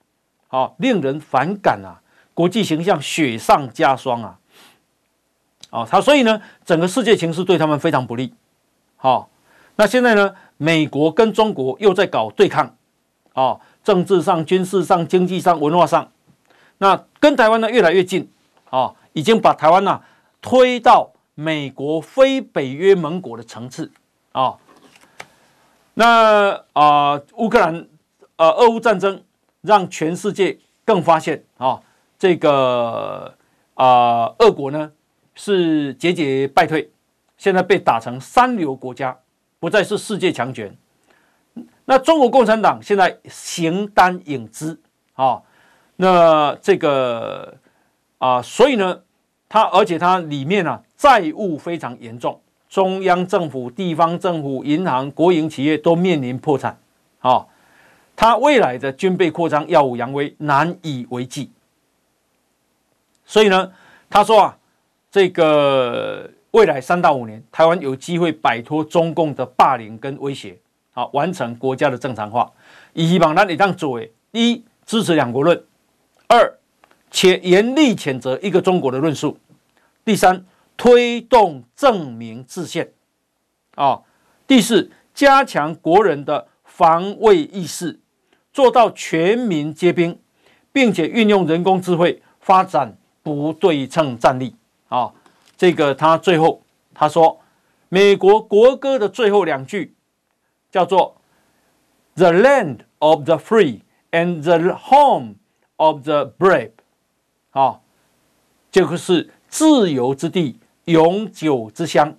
[0.49, 2.03] 好、令人反感啊，
[2.35, 4.39] 国际形象雪上加霜啊，
[5.71, 8.35] 啊、他所以呢，整个世界情势对他们非常不利，
[8.97, 9.31] 好、
[9.77, 12.75] 那现在呢，美国跟中国又在搞对抗，
[13.35, 13.61] 哦。
[13.85, 16.09] 政治上、军事上、经济上、文化上，
[16.79, 18.31] 那跟台湾呢越来越近
[18.71, 20.01] 啊，已经把台湾呢
[20.41, 23.91] 推到美国非北约盟国的层次
[24.33, 24.57] 啊。
[25.95, 27.87] 那啊，乌克兰
[28.37, 29.23] 呃，俄乌战争
[29.61, 31.81] 让全世界更发现啊，
[32.19, 33.37] 这个
[33.75, 34.91] 啊，俄国呢
[35.35, 36.91] 是节节败退，
[37.37, 39.19] 现在被打成三流国家，
[39.61, 40.77] 不再是世界强权。
[41.85, 44.81] 那中国共产党现在形单影只
[45.13, 45.43] 啊，
[45.97, 47.55] 那这个
[48.17, 49.03] 啊，所以呢，
[49.53, 56.79] 它而且它里面啊债务非常严重，中央政府、地方政府、银行、国营企业都面临破产
[57.19, 57.47] 啊，
[58.17, 61.51] 它未来的军备扩张耀武扬威，难以为继。
[63.27, 63.71] 所以呢，
[64.09, 64.57] 他说啊，
[65.11, 70.57] 这个未来三到五年，台湾有机会摆脱中共的霸凌跟威胁。
[70.93, 72.51] 好，完成国家的正常化。
[72.95, 75.55] 以希望让你这样做：一、支持两国论；
[76.27, 76.59] 二、
[77.13, 79.37] 且严厉谴责一个中国的论述；
[80.05, 80.45] 第三，
[80.77, 82.89] 推动正名自宪；
[83.77, 84.03] 啊，
[84.49, 88.01] 第四，加强国人的防卫意识，
[88.53, 90.19] 做到全民皆兵，
[90.73, 94.57] 并且运用人工智慧发展不对称战力。
[94.89, 95.13] 啊，
[95.57, 97.39] 这个他最后他说，
[97.89, 99.95] 美国国歌的最后两句。
[100.73, 101.21] 叫做
[102.15, 105.35] “the land of the free and the home
[105.77, 106.71] of the brave”，
[107.53, 107.81] 啊，
[108.71, 112.15] 这个是自由之地，永久之乡。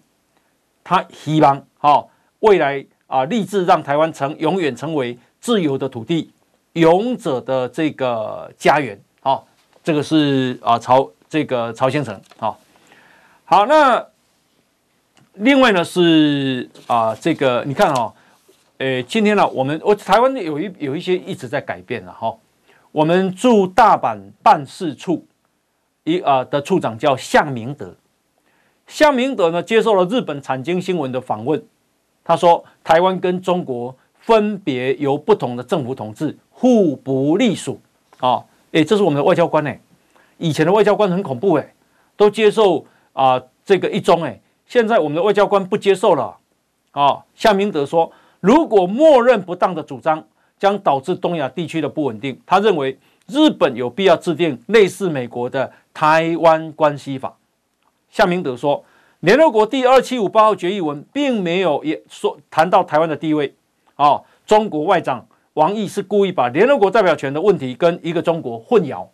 [0.83, 2.05] 他希望啊，
[2.39, 6.31] 未来啊，立志让台湾成永远成为自由的土地，
[6.73, 8.99] 勇者的这个家园。
[9.21, 9.41] 啊，
[9.83, 12.19] 这个是啊，曹这个曹先生。
[12.39, 12.57] 啊，
[13.45, 14.05] 好，那
[15.33, 18.13] 另外呢是啊，这个你看啊。
[18.79, 22.35] 诶，今天呢，我们我台湾有一有一些一直在改变了哈。
[22.93, 25.25] 我们驻大阪办事处
[26.03, 27.95] 一啊的处长叫向明德，
[28.85, 31.61] 向明德呢接受了日本产经新闻的访问，
[32.23, 37.81] 他说台湾跟中国分别由不同的政府统治，互不隶属
[38.19, 38.43] 啊。
[38.73, 39.81] 诶，这是我们的外交官诶，
[40.37, 41.73] 以前的外交官很恐怖诶，
[42.15, 46.37] 都接受啊这个一中诶，现在我们的外交官不接受了
[46.91, 47.23] 啊。
[47.33, 48.11] 向明德说。
[48.39, 50.21] 如果默认不当的主张，
[50.63, 52.39] 将导致东亚地区的不稳定。
[52.45, 52.97] 他认为
[53.27, 57.37] 日本有必要制定类似美国的台湾关系法。
[58.09, 58.85] 夏明德说，
[59.19, 63.53] 联合国第二七五八号决议文并没有也说谈到台湾的地位。
[63.95, 69.07] 啊，中国外长王毅是故意把联合国代表权的问题跟一个中国混淆。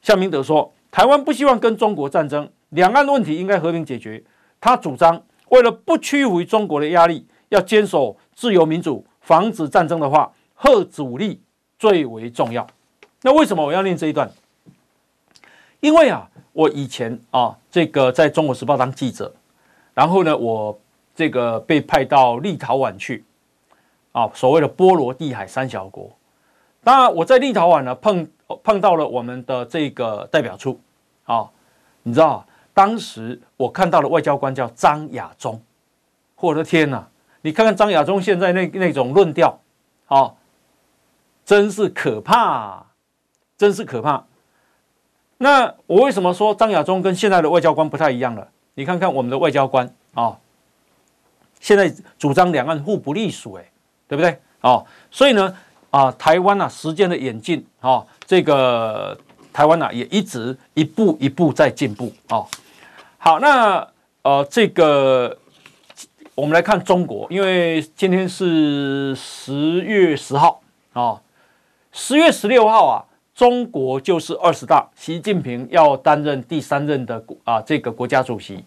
[0.00, 4.22] 夏明德说，台湾不希望跟中国战争，两岸问题应该和平解决。
[4.60, 7.26] 他主张，为了不屈服于中国的压力。
[7.50, 11.38] 要坚守自由民主，防止战争的话，吓阻力
[11.78, 12.66] 最为重要。
[13.20, 14.30] 那为什么我要念这一段？
[15.80, 19.30] 因为啊，我以前啊，这个在中国时报当记者，
[19.92, 20.80] 然后呢，我
[21.14, 23.22] 这个被派到立陶宛去，
[24.12, 26.10] 啊，所谓的波罗的海三小国。
[26.82, 28.26] 当然，我在立陶宛呢碰
[28.62, 30.80] 碰到了我们的这个代表处，
[31.26, 31.46] 啊，
[32.02, 35.60] 你知道，当时我看到的外交官叫张亚中，
[36.40, 37.06] 我的天哪！
[37.42, 39.60] 你看看张亚中现在那那种论调，
[40.08, 40.34] 哦，
[41.44, 42.86] 真是可怕，
[43.56, 44.24] 真是可怕。
[45.36, 48.48] 那我为什么说张亚中跟现在的外交官不太一样了？
[48.74, 50.38] 你看看我们的外交官啊、哦，
[51.60, 53.64] 现在主张两岸互不隶属，哎，
[54.08, 54.36] 对不对？
[54.60, 55.56] 哦，所以呢，
[55.90, 59.16] 啊，台湾啊，时间的演进，哦，这个
[59.52, 62.44] 台湾啊，也一直一步一步在进步，哦。
[63.16, 63.88] 好，那
[64.22, 65.38] 呃，这个。
[66.38, 71.20] 我们来看中国，因为今天是十月十号啊，
[71.90, 78.64] 十月十六号啊，中国就是二十大，习近平要担任第三任的啊这个国家主席，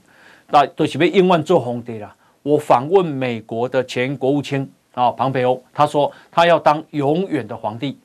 [0.50, 2.14] 那都是被英万做红的了。
[2.44, 7.98] 我访问美国的前国务卿啊，庞培欧，他说他要当永远的皇帝。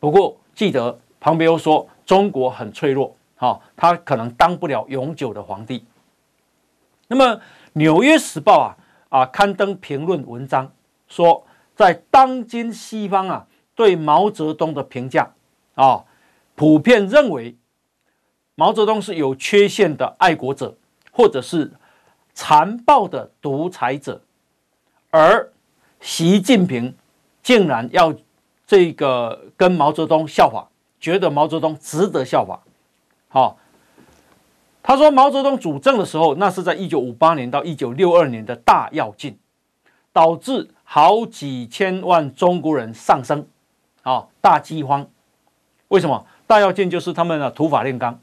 [0.00, 5.84] 不过记得庞培欧说中国很脆弱，哈，他可能当不了永久的皇帝。
[7.06, 7.24] 那么
[7.74, 8.76] 《纽约时报》啊。
[9.12, 10.72] 啊，刊登评论文章
[11.06, 11.46] 说，
[11.76, 15.30] 在当今西方啊，对毛泽东的评价
[15.74, 16.02] 啊，
[16.54, 17.54] 普遍认为
[18.54, 20.74] 毛泽东是有缺陷的爱国者，
[21.10, 21.70] 或者是
[22.32, 24.22] 残暴的独裁者，
[25.10, 25.52] 而
[26.00, 26.94] 习近平
[27.42, 28.14] 竟然要
[28.66, 30.64] 这个跟毛泽东效仿，
[30.98, 32.58] 觉得毛泽东值得效仿。
[33.28, 33.58] 好，
[34.82, 39.38] 他说毛泽东主政的时候，那是在一九五八年到一九六二年的大跃进，
[40.12, 43.46] 导致好几千万中国人丧生，
[44.02, 45.06] 啊，大饥荒。
[45.88, 46.26] 为什么？
[46.46, 48.18] 大跃进就是他们的土法炼钢，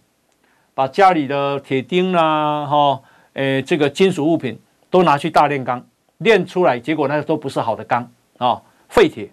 [0.74, 3.02] 把家里的铁钉啦，哈，
[3.34, 5.84] 诶，这个金属物品都拿去大炼钢，
[6.18, 9.32] 炼出来，结果那都不是好的钢啊，废铁。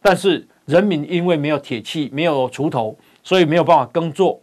[0.00, 4.40] 但是人民因为没有铁器，没有锄头，所以没有办法耕作，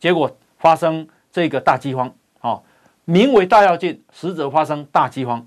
[0.00, 1.06] 结果发生
[1.38, 2.60] 这个大饥荒啊，
[3.04, 5.46] 名为大跃进，实则发生大饥荒。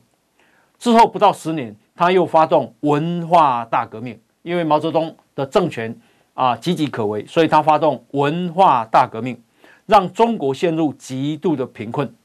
[0.79, 5.99] 之后不到十年，他又发动文化大革命，因为毛泽东的政权。
[6.33, 9.39] 啊，岌岌可危，所以他发动文化大革命，
[9.85, 12.15] 让中国陷入极度的贫困。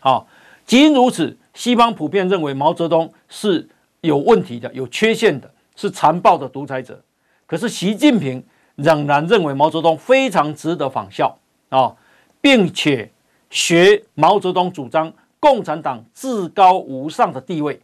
[0.00, 0.26] 好，
[0.64, 3.68] 即因如此，西方普遍认为毛泽东是
[4.00, 6.98] 有问题的、有缺陷的，是残暴的独裁者。
[7.46, 8.42] 可是习近平
[8.74, 11.94] 仍然认为毛泽东非常值得仿效啊，
[12.40, 13.10] 并且
[13.50, 17.80] 学毛泽东主张共产党至高无上的地位，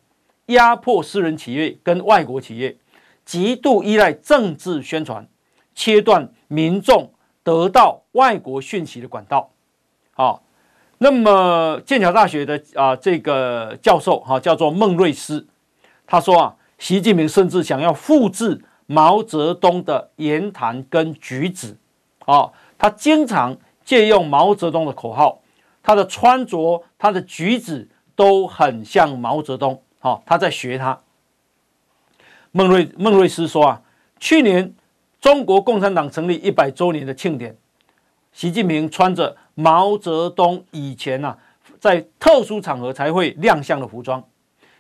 [0.47, 2.77] 压迫私人企业跟外国企业。
[3.25, 5.27] 极度依赖政治宣传，
[5.75, 7.11] 切断民众
[7.43, 9.51] 得到外国讯息的管道。
[10.13, 10.43] 好，
[10.99, 15.47] 那么剑桥大学的啊这个教授哈叫做孟瑞斯，
[16.07, 21.79] 他说啊，习近平甚至想要复制毛泽东的言谈跟举止。
[22.27, 25.41] 啊，他经常借用毛泽东的口号，
[25.83, 29.83] 他的穿着、他的举止都很像毛泽东。
[29.99, 31.01] 好，他在学他。
[32.53, 33.83] 孟瑞孟瑞斯说啊，
[34.21, 34.75] 去年
[35.21, 37.57] 中国共产党成立一百周年的庆典，
[38.33, 41.39] 习近平穿着毛泽东以前呐、啊、
[41.81, 44.23] 在特殊场合才会亮相的服装。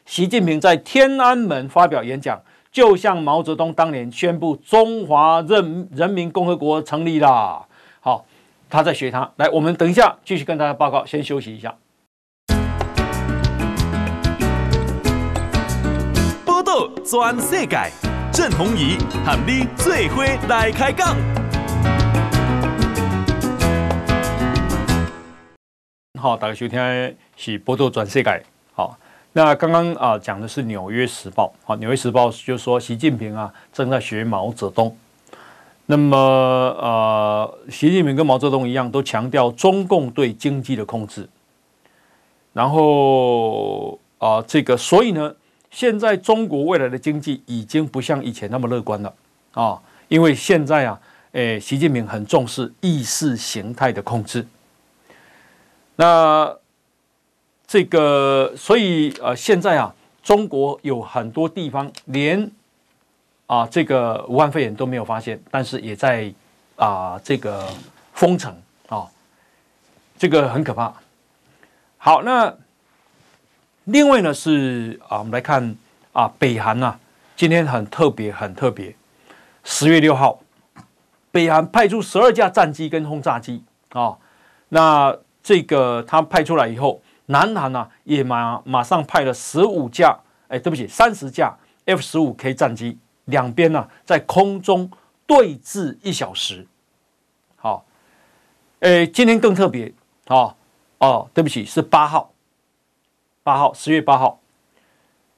[0.06, 2.40] 习近平在天安门发表演讲，
[2.70, 7.66] 就像毛泽东当年宣布中华人人民共和国成立啦。
[8.00, 8.26] 好，
[8.68, 9.30] 他在学他。
[9.36, 11.74] 来，我们等一下继续跟大家报告，先休息一下。
[17.04, 17.92] 全世界，
[18.32, 21.14] 郑弘仪和你最伙来开讲。
[26.18, 28.42] 好，大家收听的是报道全世界。
[28.72, 28.98] 好，
[29.32, 31.46] 那刚刚啊讲的是《纽约时报》。
[31.64, 34.96] 好，《纽约时报》就说习近平啊正在学毛泽东。
[35.86, 41.28] 那么呃，习近平跟毛泽东一样，都强调中共对经济的控制。
[42.52, 45.34] 然后啊，这个所以呢。
[45.70, 49.12] 现在中国未来的经济已经不像以前那么乐观了
[49.54, 49.76] 啊！
[50.06, 51.00] 因为现在啊，
[51.32, 54.46] 诶，习近平很重视意识形态的控制。
[55.96, 56.56] 那
[57.66, 59.92] 这个，所以呃，现在啊，
[60.22, 62.48] 中国有很多地方连
[63.46, 66.32] 啊这个武汉肺炎都没有发现，但是也在
[66.76, 67.68] 啊这个
[68.12, 68.54] 封城
[68.88, 69.06] 啊，
[70.18, 70.92] 这个很可怕。
[71.98, 72.54] 好，那。
[73.86, 75.76] 另外呢是啊，我们来看
[76.14, 77.00] 啊，北韩呐、啊，
[77.36, 78.96] 今天很特别，很特别。
[79.62, 80.40] 十月六号，
[81.30, 84.16] 北韩派出十二架战机跟轰炸机啊。
[84.70, 91.54] 那这个他派出来以后，南韩呢、啊、也马马上派了十五架，哎，对不起，三十架
[91.84, 92.96] F 十五 K 战机，
[93.26, 94.90] 两边呢在空中
[95.26, 96.66] 对峙一小时。
[97.56, 97.84] 好，
[98.80, 99.92] 哎，今天更特别
[100.26, 100.54] 啊，
[100.98, 102.32] 哦，对不起，是八号。
[103.42, 104.40] 八号，十月八号，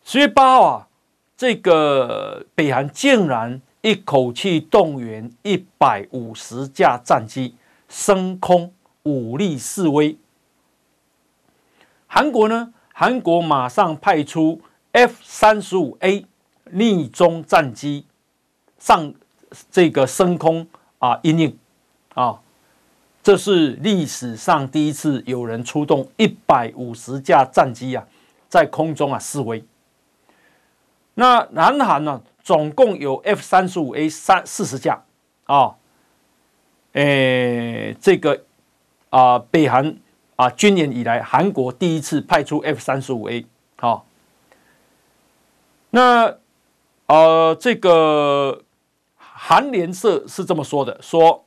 [0.05, 0.89] 十月八号啊，
[1.37, 7.57] 这个北韩竟然一口气动员一百五十架战机
[7.89, 8.73] 升空
[9.03, 10.17] 武力示威。
[12.07, 12.73] 韩国呢？
[12.93, 16.25] 韩国马上派出 F 三十五 A
[16.71, 18.07] 逆中战机
[18.79, 19.15] 上
[19.71, 20.67] 这个升空
[20.99, 21.59] 啊，因应
[22.15, 22.41] 啊。
[23.23, 28.07] 这是历史上第一次有人出动一百五十架战机啊，
[28.49, 29.65] 在空中啊示威。
[31.15, 35.03] 那南韩呢，总共有 F 三十五 A 三四十架
[35.47, 35.75] 啊，
[36.93, 38.45] 诶，这个
[39.11, 39.97] 啊，北韩
[40.37, 43.45] 啊军演以来，韩国第一次派出 F 三十五 A
[43.77, 44.07] 好。
[45.91, 46.37] 那
[47.07, 48.63] 呃，这个
[49.17, 51.43] 韩联社是这么说的，说。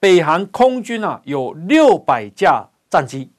[0.00, 3.30] 北韩空军啊有六百架战机，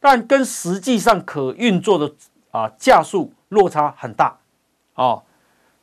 [0.00, 2.12] 但跟实际上可运作的
[2.50, 4.36] 啊架数落差很大。
[4.94, 5.22] 哦，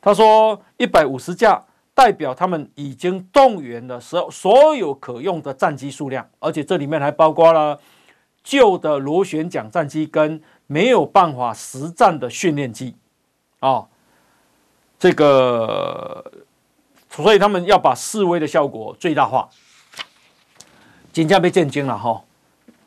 [0.02, 1.64] 他说一百五十架
[1.94, 7.80] 代表他们已经动员了所所有可用的战机数量，而且这里面还包括了
[8.44, 12.94] 旧的螺旋桨战机跟没有办法实战的训练机，
[13.60, 13.86] 啊，
[14.98, 16.24] 这个，
[17.10, 19.48] 所以他们要把示威的效果最大化。
[21.12, 22.22] 金价被震惊了哈，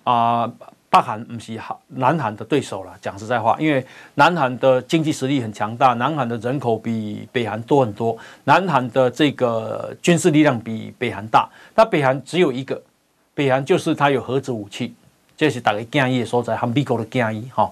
[0.03, 0.51] 啊。
[0.91, 1.55] 北韩不是
[1.89, 3.85] 南韩的对手了，讲实在话，因为
[4.15, 11.47] 南韩的经济实力很强大，南韩的人口比北韩多很多，南韩的这个军事力量比北韩大。
[11.75, 12.81] 那北韩只有一个，
[13.35, 14.95] 北韩就是它有核子武器，
[15.37, 17.69] 这是大家建议所在，和美国的建议哈。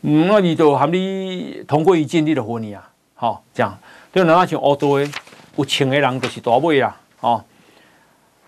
[0.00, 2.90] 嗯，那你就和你同归于尽，你的活你啊，
[3.24, 3.78] 哦这样。
[4.12, 5.00] 对，那像欧洲
[5.56, 7.44] 有钱的人就是大尾啊，哦。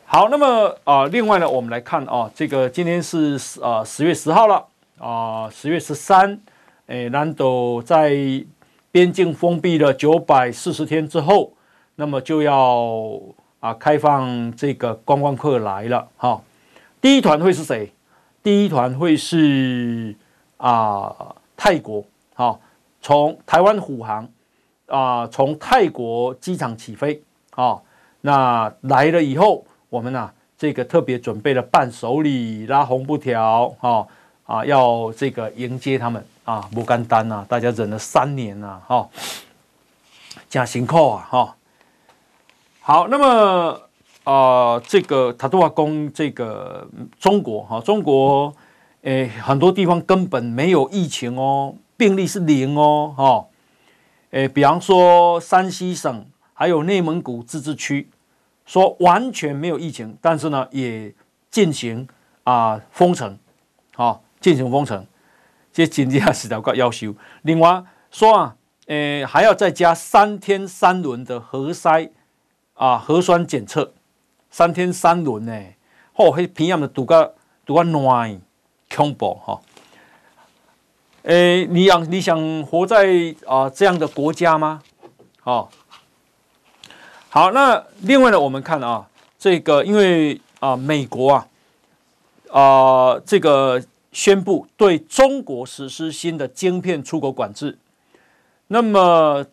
[0.05, 4.65] 好，那么啊、另外呢，我们来看啊、哦，这个今天是啊十月十号了
[4.99, 6.41] 啊，十、月十三，
[6.87, 8.15] 诶，难道在
[8.93, 11.53] 边境封闭了九百四十天之后，
[11.97, 13.21] 那么就要
[13.59, 16.41] 啊开放这个观光客来了哈、
[17.01, 17.93] 第一团会是谁？
[18.45, 20.15] 第一团会是
[20.59, 22.05] 啊泰国，
[22.35, 22.61] 好、
[23.03, 24.29] 从台湾虎航
[24.87, 27.83] 啊从泰国机场起飞啊、哦，
[28.21, 29.65] 那来了以后。
[29.89, 34.09] 我们啊，这个特别准备了伴手礼、拉红布条，啊、哦、
[34.45, 39.09] 啊，要这个迎接他们啊，不干单呐，大家忍了三年呐，哈、哦，
[40.49, 41.55] 加辛苦啊，哈、哦。
[42.81, 43.81] 好，那么
[44.25, 44.33] 啊、
[44.75, 46.87] 呃，这个塔都要攻这个
[47.21, 48.53] 中国哈、哦，中国
[49.03, 53.47] 诶，很多地方根本没有疫情哦，病例是零哦，哈、哦，
[54.31, 58.11] 诶，比方说山西省还有内蒙古自治区。
[58.65, 61.15] 说完全没有疫情，但是呢，也
[61.53, 62.09] 进行
[62.43, 63.39] 啊、封城，
[63.95, 65.07] 好、进行封城，
[65.73, 67.15] 这经济还是要要求。
[67.43, 68.57] 另外说啊，
[68.89, 72.11] 呃，还要再加三天三轮的核筛
[72.75, 73.95] 啊核酸检测，
[74.51, 75.53] 三天三轮呢，
[76.17, 78.41] 哦，迄平样的堵个堵个乱，
[78.93, 79.63] 恐怖哈。
[81.27, 83.05] 哎，你想你想活在
[83.47, 84.81] 啊、这样的国家吗？
[85.41, 85.69] 好、哦。
[87.29, 89.05] 好，那另外呢，我们看啊，
[89.37, 91.49] 这个因为啊，美国啊，
[92.53, 97.77] 啊，这个宣布对中国实施新的晶片出口管制。
[98.69, 99.45] 那么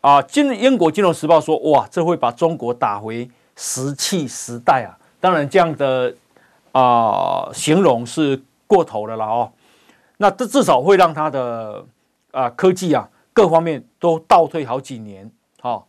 [0.00, 4.98] 啊，金英国金融时报说，哇，这会把中国打回石器时代啊！
[5.20, 6.12] 当然，这样的
[6.72, 9.52] 啊形容是过头的了哦。
[10.22, 11.84] 那这至少会让它的
[12.30, 15.28] 啊科技啊各方面都倒退好几年，
[15.60, 15.88] 好。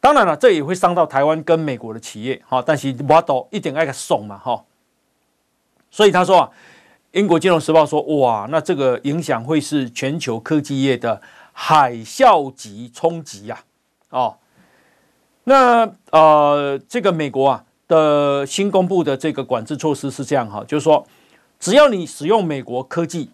[0.00, 4.64] 当然了，这也会伤到台湾跟美国的企业，哈，但是我都一点爱个送嘛，哈。
[5.90, 6.50] 所以他说啊，
[7.12, 11.20] 英国金融时报说，哇，那这个影响会是全球科技业的
[11.52, 13.62] 海啸级冲击呀，
[14.08, 14.38] 哦。
[15.44, 21.06] 那呃，这个美国啊的新公布的这个管制措施是这样哈，就是说，
[21.60, 23.30] 只要你使用美国科技，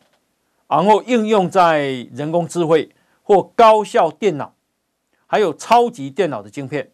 [0.68, 2.90] 然后应用在人工智慧
[3.22, 4.52] 或高效电脑。
[5.28, 6.92] 还有超级电脑的晶片，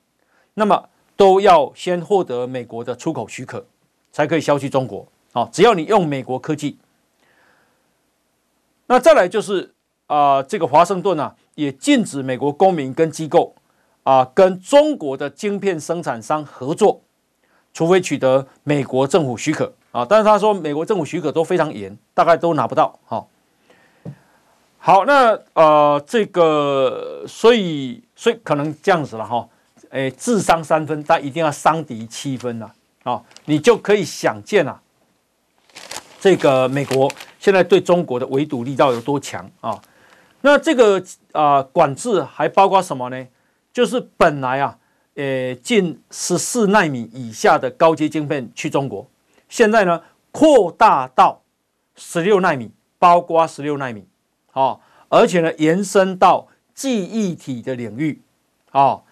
[0.55, 3.67] 那么都要先获得美国的出口许可，
[4.11, 5.07] 才可以销去中国。
[5.33, 6.79] 啊，只要你用美国科技，
[8.87, 9.75] 那再来就是
[10.07, 13.55] 啊、这个华盛顿啊，也禁止美国公民跟机构
[14.03, 17.03] 啊、跟中国的晶片生产商合作，
[17.75, 20.05] 除非取得美国政府许可啊。
[20.05, 22.99] 但是他说，美国政府许可都非常严，大概都拿不到。
[23.07, 23.25] 哈。
[24.85, 29.49] 好，那呃，这个，所以，所以可能这样子了哈，
[29.91, 32.69] 诶，智商三分，但一定要伤敌七分呐，
[33.05, 34.83] 啊，你就可以想见啊，
[36.19, 39.81] 这个美国现在对中国的围堵力道有多强啊？
[40.41, 40.99] 那这个
[41.31, 43.25] 啊、呃，管制还包括什么呢？
[43.73, 44.77] 就是本来啊，
[45.15, 49.07] 呃，进十四纳米以下的高阶晶片去中国，
[49.53, 51.43] 现在呢，扩大到
[51.95, 54.07] 十六纳米，包括十六纳米。
[54.51, 54.81] 好，
[55.11, 58.23] 而且呢，延伸到记忆体的领域，
[58.71, 59.03] 啊，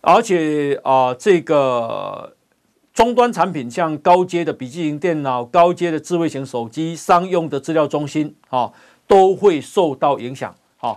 [0.00, 2.34] 而且啊，这个
[2.94, 8.72] 终端产品像高阶的笔记型电脑、高阶的智慧型手机、商用的资料中心，啊，
[9.06, 10.54] 都会受到影响。
[10.78, 10.96] 好，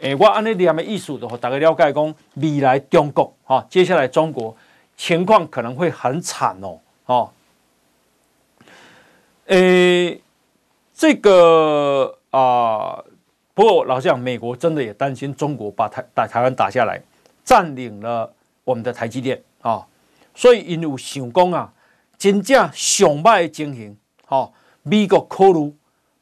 [0.00, 4.56] 诶，我按呢两个意思的话，大概了解讲，未来中国，哈，接下来中国
[4.96, 7.30] 情况可能会很惨哦，哦，
[9.50, 10.20] 诶，
[10.94, 12.16] 这个。
[12.32, 13.02] 啊、
[13.54, 17.02] 不过老实讲，美国真的也担心中国把台打台湾打下来，
[17.44, 18.32] 占领了
[18.62, 19.86] 我们的台积电啊、哦，
[20.32, 21.72] 所以因有想讲啊，
[22.16, 24.52] 真正上摆的情形，哈，
[24.84, 25.74] 美国考虑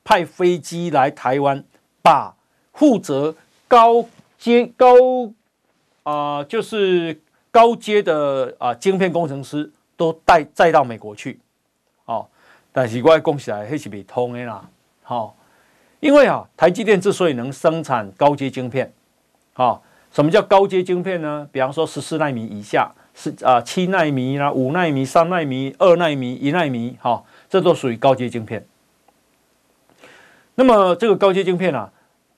[0.02, 1.62] 派飞机来台湾，
[2.00, 2.34] 把
[2.72, 3.34] 负责
[3.68, 4.06] 高
[4.38, 4.86] 阶高
[6.04, 7.20] 啊、就是
[7.50, 11.38] 高阶的啊、晶片工程师都带载到美国去，
[12.72, 14.68] 但是我讲起来还是未通的啦，
[15.02, 15.36] 好、
[16.00, 18.92] 因为啊，台积电之所以能生产高阶晶片，
[19.54, 19.80] 啊、
[20.12, 21.48] 什么叫高阶晶片呢？
[21.50, 28.64] 比方说十四奈米以下，是啊七奈米啦、五奈米、三奈米、二奈米、一奈米，哈、哦，这都属于高阶晶片。
[30.54, 31.90] 那么这个高阶晶片啊。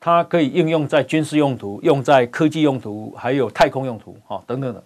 [0.03, 4.83] 它可以应用在军事用途，用在科技用途，还有太空用途，哈，等等的。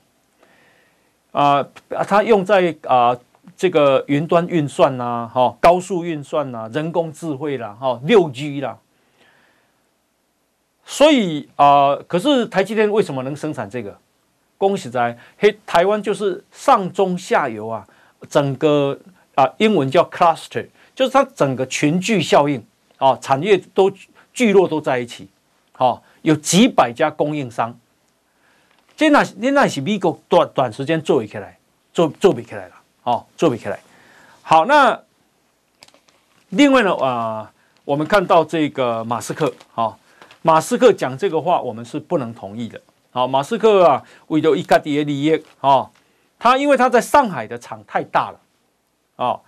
[1.31, 1.69] 啊，
[2.09, 3.17] 它用在啊
[3.57, 8.79] 这个云端运算呐，哈，高速运算呐，人工智慧啦，哈，六 G 啦。
[10.85, 13.99] 所以啊，可是台积电为什么能生产这个？
[14.57, 17.87] 恭喜在嘿，台湾就是上中下游啊，
[18.29, 18.99] 整个
[19.35, 22.65] 啊英文叫 cluster，就是它整个群聚效应
[22.99, 23.93] 啊，产业都。
[24.35, 25.29] 聚落都在一起，
[25.71, 27.79] 好，有几百家供应商。
[28.97, 31.57] 现在现在是美国短短时间做起来，
[31.93, 32.74] 做做不起来了，
[33.05, 33.79] 好，做不起来。
[34.41, 34.99] 好，那
[36.49, 37.53] 另外呢啊，
[37.85, 39.99] 我们看到这个马斯克，好，
[40.41, 42.81] 马斯克讲这个话，我们是不能同意的。
[43.11, 45.91] 好，马斯克啊，为了一家的利益，啊，
[46.39, 48.41] 他因为他在上海的厂太大了，
[49.17, 49.39] 啊，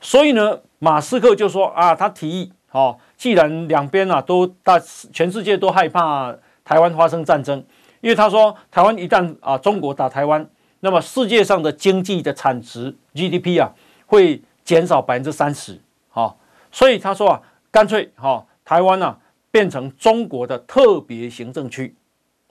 [0.00, 2.50] 所以呢，马斯克就说啊，他提议。
[2.70, 4.78] 好，既然两边啊都大，
[5.12, 6.34] 全世界都害怕
[6.64, 7.62] 台湾发生战争，
[8.00, 10.48] 因为他说台湾一旦啊中国打台湾，
[10.84, 13.70] 那么世界上的经济的产值 GDP 啊
[14.06, 15.80] 会减少百分之三十。
[16.08, 16.36] 好，
[16.72, 19.16] 所以他说啊，干脆哈台湾啊
[19.52, 21.94] 变成中国的特别行政区。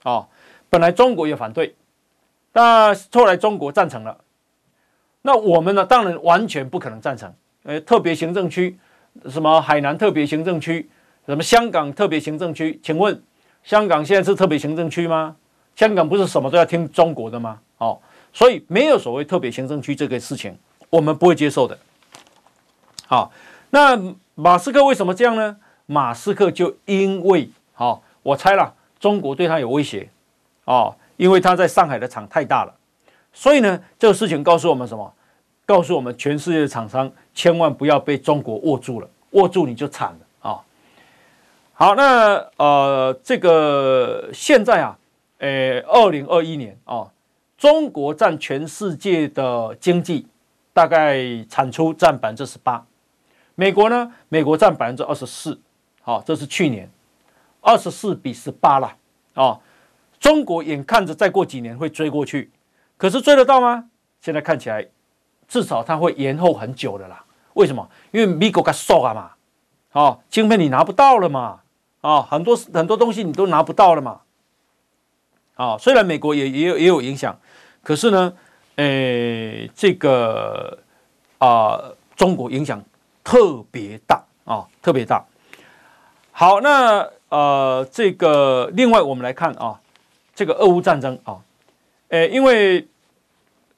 [0.02, 0.26] 啊，
[0.70, 1.76] 本来中国也反对，
[2.52, 4.16] 但后来中国赞成了。
[5.20, 7.32] 那我们呢，当然完全不可能赞成。
[7.64, 8.78] 呃，特别行政区。
[9.28, 10.88] 什么海南特别行政区，
[11.26, 12.80] 什么香港特别行政区？
[12.82, 13.22] 请问
[13.62, 15.36] 香港现在是特别行政区吗？
[15.76, 17.60] 香港不是什么都要听中国的吗？
[17.76, 18.00] 哦，
[18.32, 20.56] 所以没有所谓特别行政区这个事情，
[20.90, 21.78] 我们不会接受的。
[23.06, 23.32] 好，
[23.70, 23.98] 那
[24.34, 25.56] 马斯克为什么这样呢？
[25.86, 30.08] 马斯克就因为，好，我猜了，中国对他有威胁，
[30.64, 32.74] 哦，因为他在上海的厂太大了，
[33.32, 35.12] 所以呢，这个事情告诉我们什么？
[35.64, 40.60] 告诉我们，全世界的厂商千万不要被中国握住了，握住你就惨了啊！
[41.72, 44.98] 好，那呃，这个现在啊，
[45.38, 47.06] 呃，二零二一年啊，
[47.62, 50.26] 中国占全世界的经济
[50.72, 52.84] 大概产出占百分之十八，
[53.54, 55.56] 美国呢，美国占百分之二十四，
[56.00, 56.90] 好，这是去年
[57.60, 58.96] 二十四比十八了
[59.34, 59.60] 啊！
[60.18, 62.50] 中国眼看着再过几年会追过去，
[62.96, 63.88] 可是追得到吗？
[64.20, 64.84] 现在看起来。
[65.46, 67.24] 至少它会延后很久的啦。
[67.54, 67.88] 为什么？
[68.10, 69.30] 因为美国它缩了嘛，
[69.92, 71.60] 啊，晶片你拿不到了嘛，
[72.00, 74.22] 啊，很多很多东西你都拿不到了嘛，
[75.54, 77.38] 啊，虽然美国也也有也有影响，
[77.82, 78.32] 可是呢，
[78.76, 80.78] 诶，这个
[81.38, 81.80] 啊，
[82.16, 82.82] 中国影响
[83.22, 85.24] 特别大啊，特别大。
[86.30, 89.80] 好，那呃，这个另外我们来看啊，
[90.34, 91.40] 这个俄乌战争啊，
[92.08, 92.88] 诶，因为。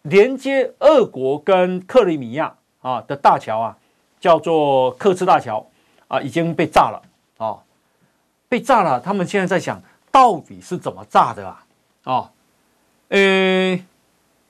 [0.07, 3.79] 连接俄国跟克里米亚啊的大桥啊，
[4.21, 5.67] 叫做克赤大桥
[6.09, 7.01] 啊，已经被炸了
[7.39, 7.57] 啊，
[8.47, 9.01] 被炸了。
[9.01, 9.81] 他们现在在想，
[10.13, 11.65] 到底是怎么炸的啊？
[12.03, 12.31] 啊，
[13.09, 13.83] 诶，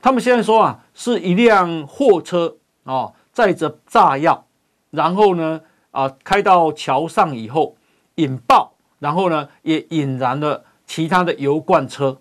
[0.04, 4.44] 他们现在说啊，是一辆货车啊，载着炸药，
[4.90, 7.74] 然后呢啊，开到桥上以后
[8.16, 12.20] 引爆，然后呢也引燃了其他的油罐车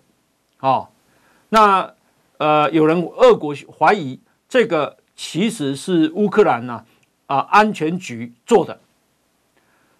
[0.60, 0.88] 啊，
[1.50, 1.92] 那。
[2.36, 4.18] 呃，有人俄国怀疑
[4.48, 6.84] 这个其实是乌克兰呢
[7.26, 8.80] 啊，啊安全局做的。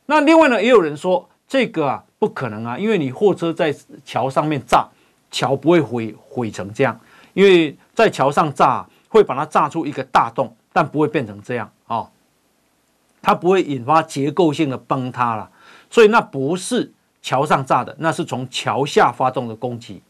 [0.07, 3.73] 那另外呢，也有人说这个啊不可能啊，因为你货车在
[4.05, 4.89] 桥上面炸，
[5.31, 7.01] 桥不会毁毁成这样，
[7.35, 12.11] 因为在桥上炸会把它炸出一个大洞，但不会变成这样啊，哦，
[13.21, 15.51] 它不会引发结构性的崩塌了。
[15.91, 20.03] 所以那不是桥上炸的，那是从桥下发动的攻击。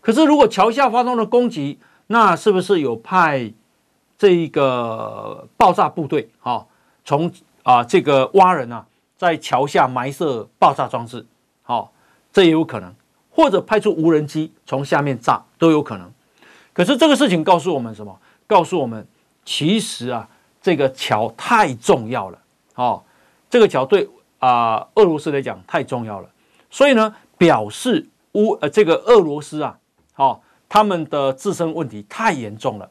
[0.00, 1.78] 可是，如果桥下发动了攻击，
[2.08, 3.52] 那是不是有派
[4.18, 6.66] 这一个爆炸部队啊？
[7.04, 7.32] 从
[7.62, 8.86] 啊这个蛙人啊，
[9.16, 11.26] 在桥下埋设爆炸装置，
[11.62, 11.92] 好，
[12.32, 12.94] 这也有可能，
[13.30, 16.12] 或者派出无人机从下面炸都有可能。
[16.76, 18.20] 可是这个事情告诉我们什么？
[18.46, 19.08] 告诉我们，
[19.46, 20.28] 其实啊，
[20.60, 22.38] 这个桥太重要了，
[22.74, 23.02] 哦，
[23.48, 24.06] 这个桥对
[24.38, 26.28] 啊俄罗斯来讲太重要了，
[26.70, 29.78] 所以呢，表示乌呃这个俄罗斯啊。
[30.16, 32.90] 哦，他们的自身问题太严重了，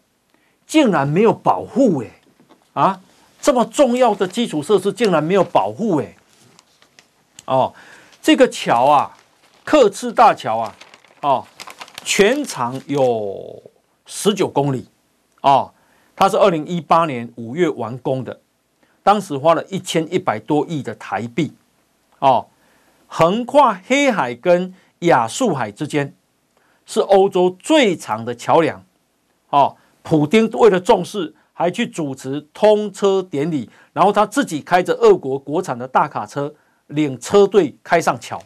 [0.68, 2.12] 竟然没有保护诶，
[2.74, 3.02] 啊，
[3.42, 6.16] 这么重要的基础设施竟然没有保护诶，
[7.46, 7.74] 哦，
[8.22, 9.18] 这个桥啊，
[9.64, 10.76] 克赤大桥啊，
[11.22, 11.44] 哦，
[12.04, 13.60] 全长有
[14.06, 14.88] 十九公里，
[15.42, 15.72] 啊，
[16.16, 18.40] 它是二零一八年五月完工的，
[19.04, 21.54] 当时花了一千一百多亿的台币，
[22.20, 22.48] 哦，
[23.08, 26.14] 横跨黑海跟亚速海之间，
[26.86, 28.84] 是欧洲最长的桥梁，
[29.50, 36.54] 哦，普丁为了重视，还去主持通车典礼，然后他自己开着俄国国产的大卡车，
[36.88, 38.42] 领车队开上桥，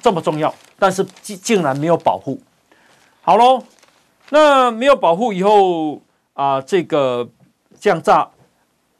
[0.00, 2.40] 这么重要，但是竟竟然没有保护。
[3.22, 3.62] 好喽，
[4.30, 6.00] 那没有保护以后
[6.34, 7.28] 啊、这个
[7.80, 8.30] 降炸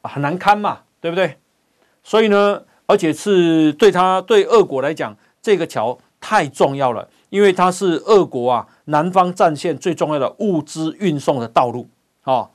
[0.03, 1.39] 很难堪嘛，对不对？
[2.03, 11.89] 所以呢，而且是对他对俄国来讲，这个桥太重要了，因为它是俄国啊南方战线最重要的物资运送的道路
[12.23, 12.51] 啊、哦。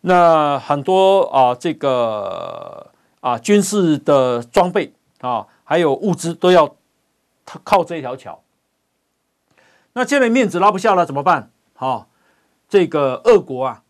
[0.00, 2.90] 那很多啊，这个
[3.20, 6.74] 啊军事的装备啊，还有物资都要
[7.62, 8.40] 靠这条桥。
[9.92, 11.50] 那现在面子拉不下了，怎么办？
[11.80, 12.06] 好、哦，
[12.68, 13.82] 这个俄国啊，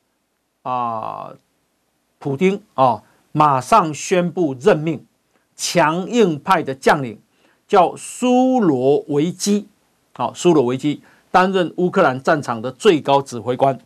[0.60, 1.32] 啊，
[2.18, 5.06] 普丁啊，马上宣布任命
[5.56, 7.18] 强硬派的将领，
[7.66, 9.68] 叫苏罗维基，
[10.14, 13.80] 好，苏罗维基担任乌克兰战场的最高指挥官。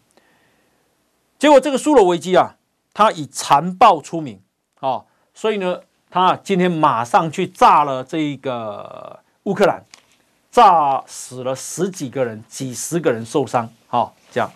[1.39, 2.57] 结果这个苏罗维基啊，
[2.93, 4.41] 他以残暴出名
[4.81, 5.79] 啊、哦，所以呢，
[6.11, 9.85] 他今天马上去炸了这个乌克兰。
[10.53, 13.69] 炸死了十几个人，几十个人受伤。
[13.89, 14.49] 好，这样。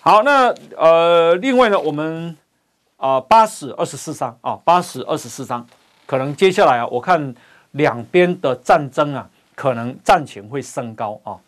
[0.00, 2.36] 好，那呃，另外呢，我们
[2.96, 5.64] 啊，八死二十四伤啊，八死二十四伤，
[6.06, 7.32] 可能接下来啊，我看
[7.70, 11.38] 两边的战争啊，可能战情会升高啊。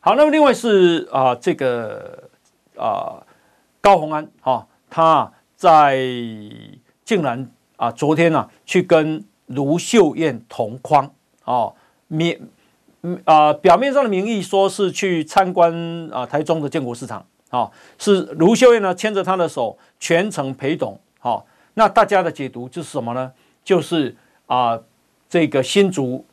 [0.00, 2.28] 好，那么另外是啊，这个
[2.76, 3.24] 啊，
[3.80, 5.96] 高虹安啊，他在
[7.06, 11.10] 竟然啊，昨天呢、啊，去跟卢秀燕同框
[11.44, 11.74] 哦。
[12.08, 12.40] 面，
[13.24, 15.72] 啊，表面上的名义说是去参观
[16.12, 23.32] 啊台中的建国市场，啊，是卢秀燕呢牵着他的手全程陪同，好，那大家的解读就是什么呢？
[23.64, 24.14] 就是
[24.46, 24.80] 啊，
[25.28, 26.24] 这个新竹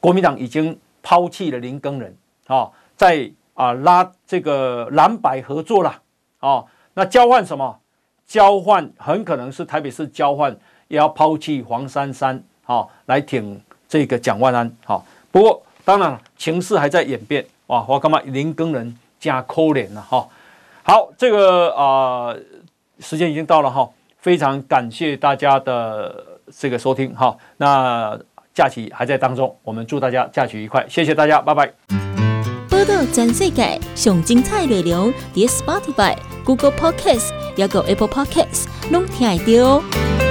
[0.00, 2.16] 国民党已经抛弃了林耕人，
[2.46, 6.02] 啊，在啊拉这个蓝白合作了，
[6.40, 6.64] 啊，
[6.94, 7.78] 那交换什么？
[8.26, 10.56] 交换很可能是台北市交换，
[10.88, 15.04] 也要抛弃黄珊珊，好，来挺这个蒋万安，好。
[15.34, 17.84] 不过，当然情势还在演变哇！
[17.88, 20.28] 我干嘛林耕仁加可怜了哈。
[20.84, 22.38] 好，这个啊、呃，
[23.00, 26.24] 时间已经到了哈，非常感谢大家的
[26.56, 27.36] 这个收听哈。
[27.56, 28.16] 那
[28.54, 31.66] 假期还在当中，我们祝大家假期愉快，谢谢大家，拜拜。
[32.70, 40.23] 报道全世界上精彩内容，点 Spotify、Google Podcasts，还有 Apple Podcasts，拢听得到。